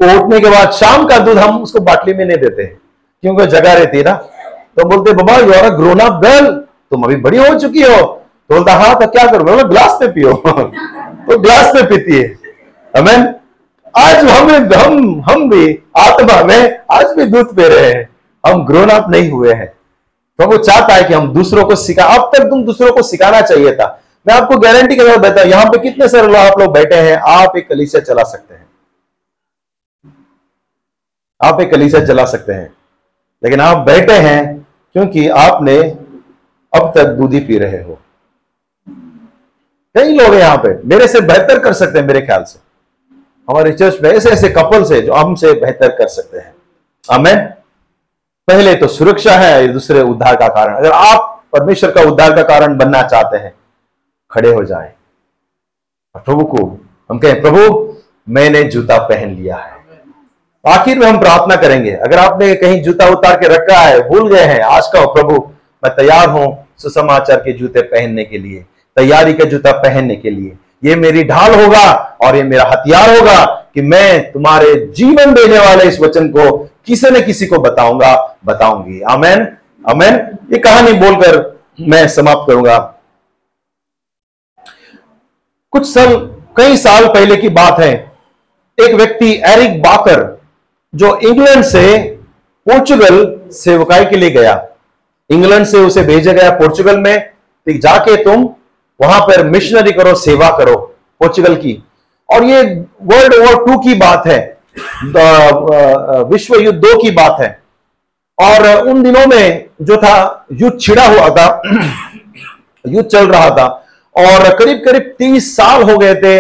वो 0.02 0.20
उठने 0.20 0.40
के 0.40 0.50
बाद 0.50 0.72
शाम 0.72 1.08
का 1.08 1.20
दूध 1.20 1.38
हम 1.38 1.64
उसको 1.64 1.80
बाटली 1.80 2.14
में 2.14 2.26
नहीं 2.26 2.38
देते। 2.38 2.66
क्योंकि 3.22 3.46
जगह 3.46 3.74
रहती 3.74 3.98
है 3.98 4.04
ना। 4.04 4.14
तो 4.78 4.90
बोलते 4.90 5.14
बाबा 5.14 5.36
you 5.38 5.54
are 5.54 5.70
grown 5.70 6.00
up 6.00 6.22
girl 6.22 6.54
तुम 6.92 7.04
अभी 7.04 7.16
बड़ी 7.16 7.38
हो 7.38 7.60
चुकी 7.60 7.82
हो। 7.82 8.22
तो 8.50 8.56
बोलता 8.56 8.74
हाँ 8.74 8.96
तो 8.96 9.08
क्या 9.08 9.32
करो? 9.32 9.68
ग्लास 9.68 9.98
में 10.02 10.14
पियो। 10.14 10.44
तो 11.30 11.38
ग्लास 11.40 11.76
में 11.76 11.86
पीती 11.86 12.18
है। 12.18 12.28
हमें 12.98 13.34
आज 13.98 14.16
हम 14.16 14.74
हम 14.76 15.22
हम 15.22 15.50
भी 15.50 15.84
आत्मा 15.98 16.44
में, 16.44 16.80
आज 16.92 17.06
भी 17.06 17.26
दूध 17.26 17.56
पी 17.56 17.64
रहे 17.64 17.92
हैं। 17.92 18.10
हम 18.44 18.66
ग्रोन 18.66 18.90
अप 18.90 19.10
नहीं 19.10 19.32
हुए 19.32 19.54
हैं। 19.54 19.68
तो 20.40 20.48
वो 20.48 20.58
चाहता 20.58 20.94
है 20.94 21.04
कि 21.04 21.14
हम 21.14 21.34
दूसरों 21.34 21.66
को 21.66 21.76
सिखा, 21.76 22.04
अब 22.04 22.32
तक 22.36 22.44
तुम 22.44 22.64
दूसरों 22.64 22.92
को 22.92 23.04
सिखाना 23.04 23.42
चाहिए 23.42 23.76
था। 23.76 24.04
मैं 24.28 24.36
आपको 24.36 24.58
गारंटी 24.58 24.96
के 24.96 25.02
साथ 25.02 25.18
बताता 25.18 25.42
हूँ, 25.42 25.50
यहाँ 25.50 25.66
पे 25.66 25.78
कितने 25.78 26.08
सारे 26.08 26.28
लोग, 26.28 26.36
आप 26.36 26.60
लोग 26.60 26.74
बैठे 26.74 26.96
हैं, 26.96 27.18
आप 27.18 27.58
एक 27.58 27.70
कलीसिया 27.70 28.02
चला 28.02 28.24
सकते 28.24 28.54
हैं। 28.54 28.66
आप 31.44 31.62
एक 31.62 31.72
कलीसिया 31.72 32.06
चला 32.06 32.26
सकते 32.26 32.54
हैं। 32.54 32.74
लेकिन 33.44 33.62
आप 33.62 33.78
बैठे 33.78 34.14
हैं 34.14 34.68
क्योंकि 34.94 35.30
आपने 35.30 35.78
अब 36.74 36.92
तक 36.96 37.06
दूधी 37.06 37.40
पी 37.40 37.58
रहे 37.58 37.84
हो। 37.84 38.00
कई 39.96 40.14
लोग 40.14 40.34
हैं 40.34 40.40
यहाँ 40.40 40.58
पे, 40.58 40.70
मेरे 40.86 41.08
से 41.08 41.20
बेहतर 41.22 41.60
कर 41.60 41.74
सकते 41.74 42.00
हैं 42.00 42.06
मेरे 42.06 42.22
ख्याल 42.22 42.44
से। 42.44 42.60
हमारे 43.48 43.72
चर्च 43.72 44.02
में 44.02 44.10
ऐसे 44.10 44.30
ऐसे 44.30 44.50
कपल्स 44.50 44.92
है 44.92 45.02
जो 45.02 45.14
हमसे 45.14 45.54
बेहतर 45.54 45.96
कर 45.98 46.08
सकते 46.08 46.38
हैं। 46.38 46.54
हमें 47.10 47.46
पहले 48.48 48.74
तो 48.76 48.88
सुरक्षा 48.88 49.38
है 49.38 49.68
दूसरे 49.68 50.02
उद्धार 50.02 50.36
का 50.36 50.48
कारण। 50.48 50.76
अगर 50.76 50.92
आप 50.92 51.32
परमेश्वर 51.54 51.92
का 51.92 52.02
उद्धार 52.02 52.36
का 52.36 52.44
कारण 52.44 52.78
बनना 52.78 53.02
चाहते 53.04 53.38
हैं, 53.38 53.54
खड़े 54.32 54.54
हो 54.54 54.64
जाए। 54.64 54.92
प्रभु 56.16 56.44
को, 56.46 56.66
हम 57.10 57.20
कहें, 57.20 57.42
प्रभु, 57.42 57.96
मैंने 58.28 58.64
जूता 58.66 58.98
पहन 59.08 59.36
लिया 59.36 59.56
है। 59.56 59.74
आखिर 60.66 61.00
में 61.00 61.08
हम 61.08 61.20
प्रार्थना 61.20 61.56
करेंगे। 61.56 61.92
अगर 61.92 62.18
आपने 62.18 62.54
कहीं 62.56 62.82
जूता 62.84 63.08
उतार 63.10 63.36
के 63.36 63.48
रखा 63.48 63.80
है, 63.80 64.08
भूल 64.10 64.30
गए 64.30 64.44
हैं, 64.44 64.62
आज 64.62 64.88
का 64.88 65.06
प्रभु, 65.06 65.40
मैं 65.84 65.96
तैयार 65.96 66.30
हूँ 66.30 66.56
सुसमाचार 66.78 67.40
के 67.40 67.54
जूते 67.54 67.82
पहनने 67.82 68.24
के 68.24 68.38
लिए। 68.38 68.66
तैयारी 68.98 69.34
के 69.34 69.46
जूता 69.46 69.72
पहनने 69.72 70.16
के 70.16 70.30
लिए। 70.30 70.58
ये 70.84 70.96
मेरी 70.96 71.24
ढाल 71.24 71.54
होगा 71.54 71.92
और 72.22 72.36
ये 72.36 72.44
मेरा 72.44 72.64
हथियार 72.64 73.10
होगा 73.10 73.44
कि 73.74 73.82
मैं 73.82 74.32
तुम्हारे 74.32 74.76
जीवन 74.98 75.34
देने 75.34 75.60
वाले 75.60 75.84
इस 75.84 76.00
वचन 76.02 76.28
को 76.30 76.58
किसी 76.86 77.10
न 77.10 77.22
किसी 77.26 77.46
को 77.46 77.58
बताऊँगा, 77.60 78.38
बताऊँगी। 78.46 79.00
अमेन 79.12 79.48
अमेन 79.84 80.16
ये 80.54 80.58
कहानी 80.60 80.94
बोलकर 80.94 81.38
मैं 81.82 82.08
समाप्त 82.08 82.48
करूँगा। 82.48 82.78
कुछ 85.74 85.88
साल, 85.88 86.16
कई 86.58 86.78
साल 86.78 87.08
पहले 87.08 87.38
की 87.38 87.50
बात 87.50 87.80
है। 87.80 87.94
एक 88.78 88.94
व्यक्ति, 88.94 89.32
एरिक 89.46 89.82
बाकर, 89.82 90.24
जो 90.94 91.18
इंग्लैंड 91.20 91.64
से 91.64 91.98
पोर्चुगल 92.68 93.26
सेवकाई 93.54 94.06
के 94.06 94.16
लिए 94.16 94.30
गया। 94.30 94.54
इंग्लैंड 95.30 95.66
से 95.66 95.78
उसे 95.78 96.04
भेजा 96.04 96.32
गया 96.32 96.50
पोर्चुगल 96.58 96.98
में। 96.98 97.30
जाके 97.68 98.16
तुम 98.24 98.48
वहाँ 99.00 99.20
पर 99.22 99.44
मिशनरी 99.44 99.92
करो, 99.92 100.14
सेवा 100.16 100.50
करो 100.58 100.76
पोर्चुगल 101.22 101.56
की। 101.56 101.82
और 102.30 102.44
ये 102.44 102.62
वर्ल्ड 103.04 103.34
वॉर 103.36 103.66
टू 103.66 103.78
की 103.80 103.94
बात 103.96 104.28
है 104.28 104.40
विश्व 106.30 106.56
युद्ध 106.56 106.78
दो 106.80 106.98
की 107.02 107.12
बात 107.12 107.38
है। 107.42 107.50
और 108.38 108.88
उन 108.88 109.04
दिनों 109.04 109.26
में 109.28 109.66
जो 109.82 109.98
था, 109.98 110.46
युद्ध 110.54 110.80
छिड़ा 110.82 111.06
हुआ 111.06 111.30
था, 111.30 111.62
युद्ध 112.86 113.08
चल 113.10 113.28
रहा 113.28 113.50
था। 113.50 113.66
और 114.16 114.54
करीब 114.56 114.82
करीब 114.86 115.14
तीस 115.20 115.56
साल 115.56 115.84
हो 115.84 115.98
गए 115.98 116.16
थे, 116.16 116.36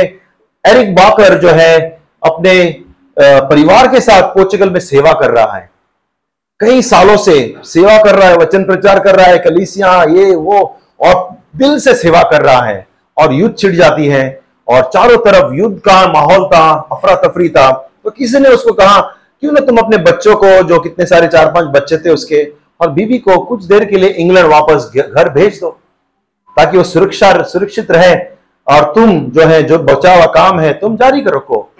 एरिक 0.63 0.93
बाकर 0.95 1.37
जो 1.39 1.49
है, 1.49 1.77
अपने 2.23 2.83
परिवार 3.19 3.87
के 3.87 3.99
साथ 3.99 4.21
पोर्चुगल 4.29 4.69
में 4.69 4.79
सेवा 4.79 5.13
कर 5.13 5.31
रहा 5.31 5.53
है। 5.53 5.69
कई 6.59 6.81
सालों 6.81 7.17
से 7.17 7.55
सेवा 7.65 7.97
कर 7.97 8.15
रहा 8.15 8.29
है, 8.29 8.35
वचन 8.37 8.63
प्रचार 8.63 8.99
कर 8.99 9.15
रहा 9.15 9.27
है, 9.27 9.37
कलिसिया, 9.39 9.91
ये, 10.03 10.35
वो, 10.35 10.79
और 10.99 11.35
दिल 11.55 11.79
से 11.79 11.95
सेवा 11.95 12.21
कर 12.23 12.41
रहा 12.41 12.61
है 12.61 12.87
और 13.17 13.33
युद्ध 13.33 13.57
छिड़ 13.57 13.75
जाती 13.75 14.07
है 14.07 14.41
और 14.67 14.81
चारों 14.93 15.17
तरफ़ 15.17 15.53
युद्ध 15.53 15.77
का 15.79 16.13
माहौल 16.13 16.45
था। 16.45 16.87
अफरा 16.91 17.15
तफरी 17.15 17.49
था 17.49 17.71
तो 18.03 18.09
किसी 18.09 18.39
ने 18.39 18.49
उसको 18.49 18.73
कहा 18.73 18.99
क्यों 19.41 19.51
ना 19.51 19.59
तुम 19.59 19.77
अपने 19.77 19.97
बच्चों 19.97 20.35
को 20.35 20.63
जो 20.63 20.79
कितने 20.79 21.05
सारे 21.05 21.27
चार 21.27 21.51
पाँच 21.51 21.65
बच्चे 21.65 21.97
थे 21.97 22.09
उसके 22.09 22.43
और 22.81 22.91
बीवी 22.91 23.17
को 23.17 23.37
कुछ 23.37 23.65
देर 23.65 23.85
के 23.85 23.97
लिए 23.97 24.09
इंग्लैंड 24.09 24.47
वापस 24.47 24.91
घर 24.95 25.29
भेज 25.29 25.59
दो 25.59 25.69
ताकि 26.57 26.77
वो 26.77 26.83
सुरक्षा 26.83 27.43
सुरक्षित 27.43 27.91
रहे 27.91 28.15
और 28.67 28.93
तुम 28.93 29.19
जो 29.31 29.41
है 29.41 29.63
जो 29.63 29.79
बचा 29.79 30.15
हुआ 30.15 30.25
काम 30.25 30.59
है 30.59 30.73
तुम 30.73 30.95
जारी 30.97 31.21
रखो। 31.21 31.71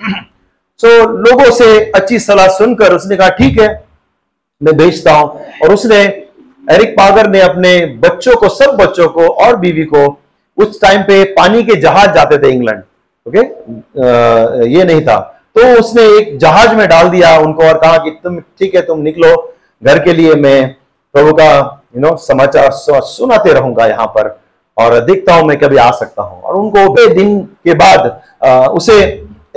सो 0.80 0.88
so, 1.04 1.10
लोगों 1.10 1.52
से 1.52 1.92
अच्छी 1.92 2.20
सलाह 2.20 2.48
सुनकर 2.48 2.94
उसने 2.94 3.16
कहा 3.16 3.30
ठीक 3.30 3.60
है 3.60 3.86
मैं 4.64 4.78
भेजता 4.78 5.14
हूँ। 5.14 5.30
और 5.64 5.74
उसने 5.74 6.25
एरिक 6.68 6.94
पागर 6.98 7.30
ने 7.30 7.42
अपने 7.42 7.80
बच्चों 8.02 8.36
को 8.36 8.50
सब 8.50 8.76
बच्चों 8.78 9.08
को 9.10 9.28
और 9.46 9.56
बीवी 9.58 9.84
को 9.86 10.06
उस 10.58 10.80
टाइम 10.82 11.02
पे 11.04 11.24
पानी 11.34 11.64
के 11.64 11.76
जहाज़ 11.82 12.12
जाते 12.12 12.38
थे 12.38 12.52
इंग्लैंड 12.52 12.82
ओके 13.26 13.40
आ, 13.40 14.66
ये 14.68 14.84
नहीं 14.84 15.02
था। 15.02 15.18
तो 15.56 15.68
उसने 15.80 16.04
एक 16.18 16.38
जहाज़ 16.40 16.76
में 16.76 16.88
डाल 16.90 17.10
दिया 17.10 17.38
उनको 17.40 17.64
और 17.64 17.78
कहा 17.80 17.98
कि 17.98 18.10
तुम 18.24 18.40
ठीक 18.60 18.76
है 18.76 18.82
तुम 18.86 19.00
निकलो 19.02 19.36
घर 19.82 20.00
के 20.04 20.14
लिए 20.14 20.34
मैं 20.38 20.68
प्रभु 21.16 21.34
का 21.34 21.48
यू 21.96 22.02
नो 22.02 22.16
समाचार 22.18 22.72
सुनाते 22.72 23.54
रहूँगा 23.54 23.86
यहाँ 23.88 24.08
पर 24.16 24.38
और 24.78 25.00
देखता 25.06 25.36
हूँ 25.36 25.48
मैं 25.48 25.58
कभी 25.60 25.78
आ 25.78 25.90
सकता 25.92 26.22
हूँ। 26.22 26.42
और 26.42 26.56
उनको 26.56 27.14
दिन 27.14 27.40
के 27.66 27.74
बाद 27.74 28.22
आ, 28.44 28.66
उसे 28.68 29.02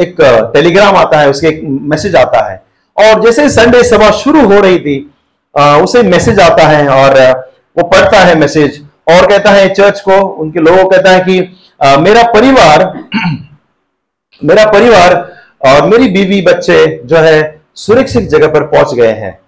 एक 0.00 0.16
टेलीग्राम 0.54 0.96
आता 0.96 1.20
है 1.20 1.30
उसके 1.30 1.46
एक 1.46 1.60
मैसेज 1.64 2.16
आता 2.16 2.48
है। 2.50 2.62
और 2.96 3.20
जैसे 3.22 3.48
संडे 3.50 3.82
सभा 3.84 4.10
शुरू 4.18 4.44
हो 4.48 4.60
रही 4.60 4.78
थी 4.78 4.98
उसे 5.82 6.02
मैसेज 6.02 6.40
आता 6.40 6.66
है 6.66 6.88
और 6.88 7.18
वो 7.76 7.86
पढ़ता 7.88 8.18
है 8.18 8.34
मैसेज 8.38 8.82
और 9.08 9.26
कहता 9.26 9.50
है 9.50 9.68
चर्च 9.74 10.00
को, 10.00 10.12
उनके 10.12 10.60
लोगों 10.60 10.82
को 10.82 10.88
कहता 10.90 11.10
है 11.10 11.20
कि 11.20 11.40
मेरा 12.00 12.22
परिवार 12.32 12.92
मेरा 14.44 14.64
परिवार 14.70 15.14
और 15.66 15.86
मेरी 15.86 16.08
बीवी 16.08 16.40
बच्चे 16.42 16.86
जो 17.04 17.16
है 17.16 17.60
सुरक्षित 17.76 18.28
जगह 18.28 18.48
पर 18.48 18.66
पहुँच 18.66 18.94
गए 18.94 19.12
हैं 19.12 19.38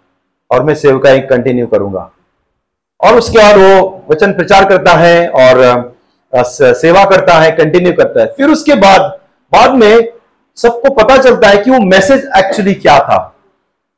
और 0.50 0.62
मैं 0.64 0.74
सेवकाई 0.74 1.20
कंटिन्यू 1.20 1.66
करूँगा। 1.66 2.10
और 3.00 3.18
उसके 3.18 3.38
बाद 3.38 3.56
वो 3.56 4.04
वचन 4.10 4.32
प्रचार 4.32 4.64
करता 4.68 4.92
है 4.92 5.28
और 5.28 5.94
सेवा 6.32 7.04
करता 7.04 7.34
है 7.34 7.50
कंटिन्यू 7.50 7.92
करता 7.92 8.20
है। 8.20 8.26
फिर 8.36 8.50
उसके 8.50 8.74
बाद 8.76 9.00
बाद 9.52 9.74
में 9.74 10.08
सबको 10.58 10.94
पता 10.94 11.16
चलता 11.16 11.48
है 11.48 11.58
कि 11.58 11.70
वो 11.70 11.78
मैसेज 11.80 12.28
एक्चुअली 12.38 12.74
क्या 12.74 12.98
था। 12.98 13.16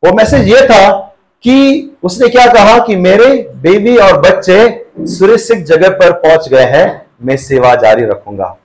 वो 0.02 0.12
मैसेज 0.12 0.48
ये 0.48 0.66
था 0.66 1.11
कि 1.44 1.96
उसने 2.02 2.28
क्या 2.28 2.46
कहा 2.46 2.78
कि 2.78 2.96
मेरे 2.96 3.52
बेबी 3.56 3.96
और 3.96 4.20
बच्चे 4.20 4.86
सुरक्षित 5.00 5.58
जगह 5.58 5.88
पर 5.88 6.12
पहुँच 6.12 6.48
गए 6.48 6.64
हैं, 6.64 7.06
मैं 7.22 7.36
सेवा 7.36 7.74
जारी 7.74 8.04
रखूँगा। 8.04 8.56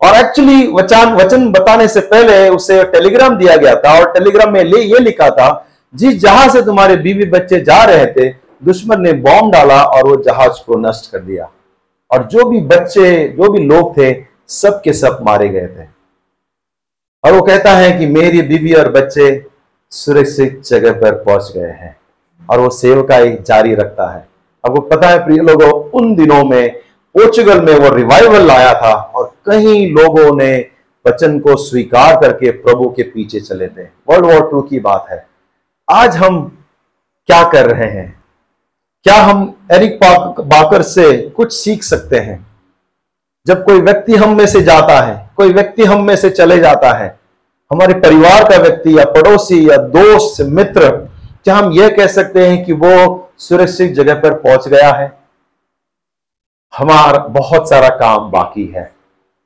और 0.00 0.14
एक्चुअली 0.14 0.66
वचन 0.66 1.12
वचन 1.12 1.52
बताने 1.52 1.88
से 1.88 2.00
पहले 2.00 2.48
उसे 2.48 2.84
टेलीग्राम 2.84 3.36
दिया 3.36 3.56
गया 3.56 3.74
था 3.74 3.98
और 4.00 4.12
टेलीग्राम 4.12 4.52
में 4.52 4.64
ले, 4.64 4.80
ये 4.80 4.98
लिखा 4.98 5.30
था 5.30 5.66
जिस 5.94 6.20
जहाज़ 6.20 6.52
से 6.52 6.62
तुम्हारे 6.62 6.96
बीवी 6.96 7.24
बच्चे 7.24 7.60
जा 7.60 7.84
रहे 7.84 8.06
थे, 8.06 8.28
दुश्मन 8.64 9.00
ने 9.00 9.12
बॉम्ब 9.12 9.52
डाला 9.52 9.82
और 9.82 10.08
वो 10.08 10.16
जहाज़ 10.16 10.64
को 10.66 10.88
नष्ट 10.88 11.12
कर 11.12 11.18
दिया। 11.18 11.50
और 12.10 12.24
जो 12.24 12.44
भी 12.44 12.60
बच्चे, 12.60 13.28
जो 13.28 13.52
भी 13.52 13.58
लोग 13.58 13.98
थे, 13.98 14.24
सब 14.48 14.80
के 14.84 14.92
सब 14.92 15.18
मारे 15.22 15.48
गए 15.48 15.66
थे। 15.66 15.86
और 17.24 17.32
वो 17.32 17.42
कहता 17.42 17.70
है 17.70 17.98
कि 17.98 18.06
मेरी 18.06 18.42
बीवी 18.42 18.72
और 18.72 18.90
बच्चे 18.92 19.46
सुरक्षित 19.90 20.62
जगह 20.66 20.92
पर 20.92 21.12
पहुँच 21.12 21.52
गए 21.56 21.70
हैं। 21.70 21.96
और 22.50 22.60
वो 22.60 22.70
सेवकाई 22.70 23.36
जारी 23.46 23.74
रखता 23.74 24.10
है। 24.12 24.28
आपको 24.64 24.80
पता 24.80 25.08
है 25.08 25.24
प्रिय 25.24 25.38
लोगों, 25.38 25.72
उन 25.90 26.14
दिनों 26.14 26.44
में 26.44 26.76
पोर्चुगल 27.14 27.60
में 27.60 27.74
वो 27.74 27.94
रिवाइवल 27.96 28.46
लाया 28.46 28.72
था 28.74 28.94
और 28.94 29.32
कई 29.50 29.86
लोगों 29.90 30.34
ने 30.36 30.66
वचन 31.06 31.38
को 31.38 31.56
स्वीकार 31.56 32.20
करके 32.20 32.50
प्रभु 32.50 32.88
के 32.88 33.02
पीछे 33.02 33.40
चले 33.40 33.68
थे। 33.68 33.82
वर्ल्ड 33.82 34.26
वॉर 34.26 34.50
टू 34.50 34.60
की 34.62 34.78
बात 34.78 35.06
है। 35.10 35.26
आज 35.90 36.16
हम 36.16 36.64
क्या 37.26 37.42
कर 37.48 37.70
रहे 37.70 37.90
हैं? 37.90 38.22
क्या 39.02 39.14
हम 39.14 39.54
एरिक 39.72 39.98
बाकर 40.40 40.82
से 40.82 41.28
कुछ 41.28 41.52
सीख 41.52 41.82
सकते 41.82 42.16
हैं? 42.16 42.46
जब 43.46 43.64
कोई 43.64 43.80
व्यक्ति 43.80 44.14
हम 44.14 44.36
में 44.36 44.46
से 44.46 44.60
जाता 44.60 45.00
है, 45.00 45.30
कोई 45.36 45.52
व्यक्ति 45.52 45.84
हम 45.84 46.06
में 46.06 46.16
से 46.16 46.30
चले 46.30 46.58
जाता 46.58 46.92
है, 46.92 47.18
हमारे 47.72 47.94
परिवार 47.94 48.44
का 48.44 48.56
व्यक्ति 48.56 48.98
या 48.98 49.04
पड़ोसी 49.04 49.70
या 49.70 49.76
दोस्त, 49.76 50.42
मित्र 50.42 50.90
क्या 51.44 51.56
हम 51.56 51.72
यह 51.72 51.88
कह 51.88 52.06
सकते 52.06 52.46
हैं 52.46 52.64
कि 52.64 52.72
वो 52.72 53.30
सुरक्षित 53.38 53.92
जगह 53.92 54.14
पर 54.14 54.34
पहुँच 54.34 54.68
गया 54.68 54.90
है। 54.90 55.12
हमारा 56.72 57.18
बहुत 57.18 57.68
सारा 57.70 57.88
काम 57.88 58.30
बाकी 58.30 58.66
है। 58.66 58.90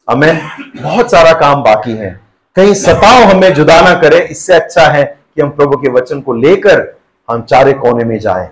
हमें 0.09 0.41
बहुत 0.77 1.11
सारा 1.11 1.33
काम 1.33 1.63
बाकी 1.63 1.93
है। 1.93 2.11
कहीं 2.57 2.75
सताव 2.75 3.23
हमें 3.23 3.53
जुदा 3.55 3.81
ना 3.81 3.95
करे, 3.95 4.19
इससे 4.21 4.55
अच्छा 4.55 4.83
है 4.83 5.05
कि 5.05 5.43
हम 5.43 5.51
प्रभु 5.51 5.77
के 5.77 5.91
वचन 5.91 6.21
को 6.21 6.35
लेकर 6.35 6.87
हम 7.29 7.43
चारे 7.43 7.73
कोने 7.73 8.05
में 8.05 8.19
जाए। 8.19 8.49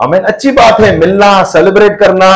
हमें 0.00 0.18
अच्छी 0.20 0.52
बात 0.52 0.80
है, 0.80 0.96
मिलना, 0.98 1.42
सेलिब्रेट 1.44 1.98
करना, 1.98 2.30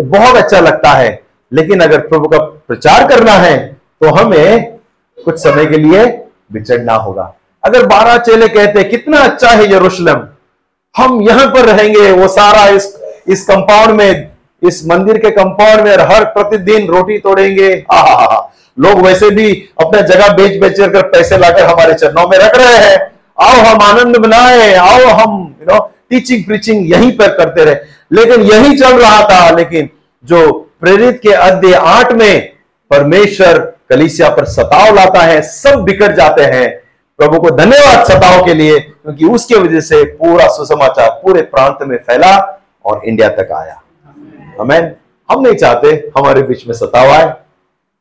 बहुत 0.00 0.36
अच्छा 0.36 0.60
लगता 0.60 0.92
है। 0.92 1.20
लेकिन 1.52 1.80
अगर 1.80 2.06
प्रभु 2.08 2.28
का 2.28 2.38
प्रचार 2.38 3.06
करना 3.08 3.32
है 3.32 3.56
तो 4.00 4.14
हमें 4.14 4.78
कुछ 5.18 5.38
समय 5.38 5.66
के 5.66 5.78
लिए 5.78 6.06
बिछड़ना 6.52 6.94
होगा। 6.94 7.32
अगर 7.64 7.86
बारह 7.86 8.16
चेले 8.18 8.48
कहते, 8.48 8.84
कितना 8.84 9.18
अच्छा 9.18 9.48
है 9.50 9.72
यरूशलेम, 9.72 10.22
हम 10.94 11.20
यहाँ 11.22 11.46
पर 11.46 11.64
रहेंगे, 11.66 12.10
वो 12.12 12.28
सारा 12.28 12.66
इस 12.68 12.94
इस 13.28 13.44
कंपाउंड 13.44 13.90
में, 13.90 14.30
इस 14.62 14.82
मंदिर 14.86 15.18
के 15.18 15.30
कंपाउंड 15.30 15.80
में 15.80 15.96
हर 16.06 16.24
प्रतिदिन 16.26 16.86
रोटी 16.88 17.18
तोड़ेंगे। 17.18 17.68
हा 17.92 18.00
हा 18.00 18.14
हा 18.22 18.46
लोग 18.78 19.00
वैसे 19.00 19.30
भी 19.30 19.50
अपने 19.80 20.02
जगह 20.02 20.32
बेच 20.34 20.60
बेच 20.60 20.80
कर 20.82 21.02
पैसे 21.08 21.38
लाकर 21.38 21.64
हमारे 21.64 21.94
चरणों 21.94 22.26
में 22.28 22.36
रख 22.38 22.56
रहे 22.56 22.76
हैं। 22.76 22.98
आओ 23.38 23.64
हम 23.64 23.82
आनंद 23.82 24.16
मनाए, 24.16 24.74
आओ 24.74 25.06
हम 25.10 25.56
यू 25.60 25.66
नो 25.66 25.78
टीचिंग 26.10 26.44
प्रीचिंग 26.44 26.90
यहीं 26.92 27.12
पर 27.12 27.36
करते 27.36 27.64
रहे। 27.64 27.74
लेकिन 28.12 28.42
यही 28.42 28.76
चल 28.78 28.98
रहा 28.98 29.22
था, 29.24 29.50
लेकिन 29.50 29.88
जो 30.24 30.50
प्रेरित 30.80 31.20
के 31.22 31.32
अध्याय 31.32 31.74
आठ 31.74 32.12
में 32.12 32.52
परमेश्वर 32.90 33.58
कलिसिया 33.90 34.28
पर 34.28 34.44
सताव 34.46 34.94
लाता 34.94 35.22
है, 35.22 35.40
सब 35.42 35.82
बिखर 35.84 36.14
जाते 36.14 36.42
हैं। 36.44 36.66
प्रभु 37.20 37.38
को 37.40 37.50
धन्यवाद 37.50 38.04
सताव 38.04 38.44
के 38.44 38.54
लिए, 38.54 38.78
क्योंकि 38.80 39.24
उसके 39.24 39.54
वजह 39.54 39.80
से 39.80 40.02
पूरा 40.04 40.46
सुसमाचार 40.48 41.08
पूरे 41.22 41.42
प्रांत 41.42 41.78
में 41.82 41.96
फैला 41.96 42.36
और 42.84 43.04
इंडिया 43.04 43.28
तक 43.28 43.52
आया। 43.52 43.80
हमें 44.60 44.96
हम 45.28 45.42
नहीं 45.42 45.54
चाहते 45.54 45.90
हमारे 46.18 46.42
बीच 46.42 46.66
में 46.66 46.74
सताव 46.74 47.10
आए। 47.10 47.32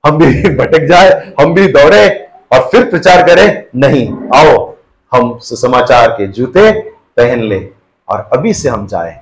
हम 0.03 0.17
भी 0.17 0.49
भटक 0.57 0.85
जाए, 0.85 1.33
हम 1.41 1.53
भी 1.53 1.67
दौड़े 1.67 2.07
और 2.53 2.69
फिर 2.71 2.89
प्रचार 2.89 3.23
करें। 3.23 3.63
नहीं, 3.75 4.07
आओ, 4.35 4.75
हम 5.11 5.37
सुसमाचार 5.39 6.09
के 6.09 6.27
जूते 6.27 6.71
पहन 7.17 7.43
ले 7.43 7.59
और 8.07 8.29
अभी 8.33 8.53
से 8.53 8.69
हम 8.69 8.87
जाए। 8.87 9.19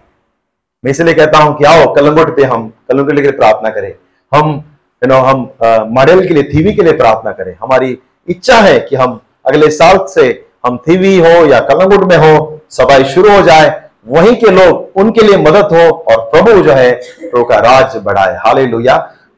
मैं 0.83 0.91
इसलिए 0.91 1.13
कहता 1.13 1.39
हूँ 1.39 1.57
कि 1.57 1.63
आओ, 1.63 1.93
कलंगोट 1.93 2.35
पे 2.35 2.43
हम, 2.43 2.69
कलंगोट 2.89 3.15
के 3.15 3.21
लिए 3.21 3.31
प्रार्थना 3.31 3.69
करें। 3.69 3.93
हम 4.31 4.49
यू 5.01 5.07
नो 5.07 5.15
हम 5.15 5.49
मॉडल 5.93 6.27
के 6.27 6.33
लिए 6.33 6.43
थीवी 6.43 6.73
के 6.73 6.81
लिए 6.81 6.93
प्रार्थना 6.93 7.31
करें। 7.31 7.55
हमारी 7.61 7.97
इच्छा 8.27 8.59
है 8.61 8.79
कि 8.79 8.95
हम 8.95 9.21
अगले 9.47 9.69
साल 9.71 10.05
से 10.09 10.27
हम 10.65 10.77
थीवी 10.87 11.17
हो 11.19 11.45
या 11.47 11.59
कलंगुट 11.61 12.03
में 12.03 12.17
हो 12.17 12.61
सभाई 12.71 13.03
शुरू 13.05 13.29
हो 13.31 13.41
जाए, 13.41 13.69
वहीं 14.07 14.35
के 14.35 14.51
लोग 14.51 14.99
उनके 14.99 15.21
लिए 15.21 15.37
मदद 15.39 15.73
हो 15.73 15.89
और 15.89 16.19
प्रभु 16.31 16.61
जो 16.61 16.71
है, 16.71 16.91
प्रभु 17.21 17.43
का 17.45 17.57
राज 17.59 17.95
बढ़ाए। 17.97 18.35
हाले 18.37 18.65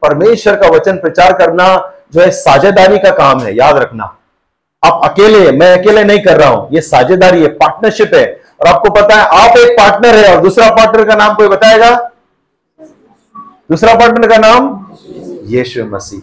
परमेश्वर 0.02 0.56
का 0.56 0.68
वचन 0.68 0.98
प्रचार 0.98 1.34
करना 1.34 1.68
जो 2.14 2.22
है, 2.22 2.30
साझेदारी 2.32 2.98
का 2.98 3.10
काम 3.14 3.40
है, 3.42 3.56
याद 3.56 3.78
रखना। 3.78 4.04
आप 4.84 5.02
अकेले, 5.04 5.52
मैं 5.52 5.72
अकेले 5.78 6.04
नहीं 6.04 6.20
कर 6.20 6.40
रहा 6.40 6.50
हूँ, 6.50 6.68
ये 6.72 6.82
साझेदारी 6.82 7.42
है 7.42 7.48
पार्टनरशिप 7.56 8.14
है। 8.14 8.26
और 8.62 8.68
आपको 8.68 8.90
पता 8.92 9.16
है, 9.16 9.26
आप 9.40 9.58
एक 9.58 9.72
पार्टनर 9.80 10.16
है 10.16 10.36
और 10.36 10.42
दूसरा 10.42 10.70
पार्टनर 10.70 11.06
का 11.06 11.16
नाम 11.16 11.36
कोई 11.36 11.48
बताएगा? 11.48 11.96
दूसरा 13.70 13.94
पार्टनर 13.94 14.28
का 14.28 14.38
नाम 14.40 14.86
यीशु 15.48 15.86
मसीह। 15.86 16.22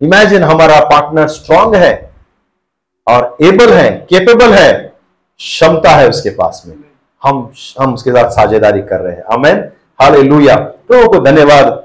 इमेजिन 0.00 0.42
हमारा 0.44 0.80
पार्टनर 0.86 1.28
स्ट्रांग 1.28 1.74
है 1.74 1.94
और 3.06 3.36
एबल 3.42 3.72
है 3.72 3.90
केपेबल 4.10 4.52
है, 4.52 4.72
क्षमता 5.40 5.90
है 5.90 6.08
उसके 6.08 6.30
पास 6.30 6.62
में। 6.66 6.74
हम 7.22 7.50
हम 7.80 7.94
उसके 7.94 8.10
साथ 8.10 8.30
साझेदारी 8.30 8.82
कर 8.82 9.00
रहे 9.00 9.14
हैं। 9.14 9.22
अमेन 9.34 9.64
हालेलुया 10.00 10.56
प्रभु 10.56 11.08
को 11.08 11.18
धन्यवाद 11.24 11.82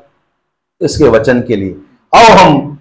इसके 0.82 1.08
वचन 1.10 1.42
के 1.42 1.56
लिए। 1.56 1.76
आओ 2.14 2.34
हम 2.38 2.78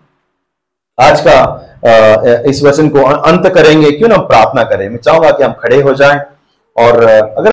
आज 0.98 1.20
का 1.26 2.42
इस 2.48 2.62
वचन 2.64 2.88
को 2.88 3.02
अंत 3.02 3.46
करेंगे। 3.54 3.90
क्यों 3.90 4.08
ना 4.08 4.14
हम 4.14 4.26
प्रार्थना 4.26 4.62
करें? 4.64 4.88
मैं 4.88 4.98
चाहूँगा 4.98 5.30
कि 5.30 5.42
हम 5.42 5.52
खड़े 5.52 5.80
हो 5.82 5.94
जाएँ 5.94 6.20
और 6.76 7.02
अगर 7.02 7.48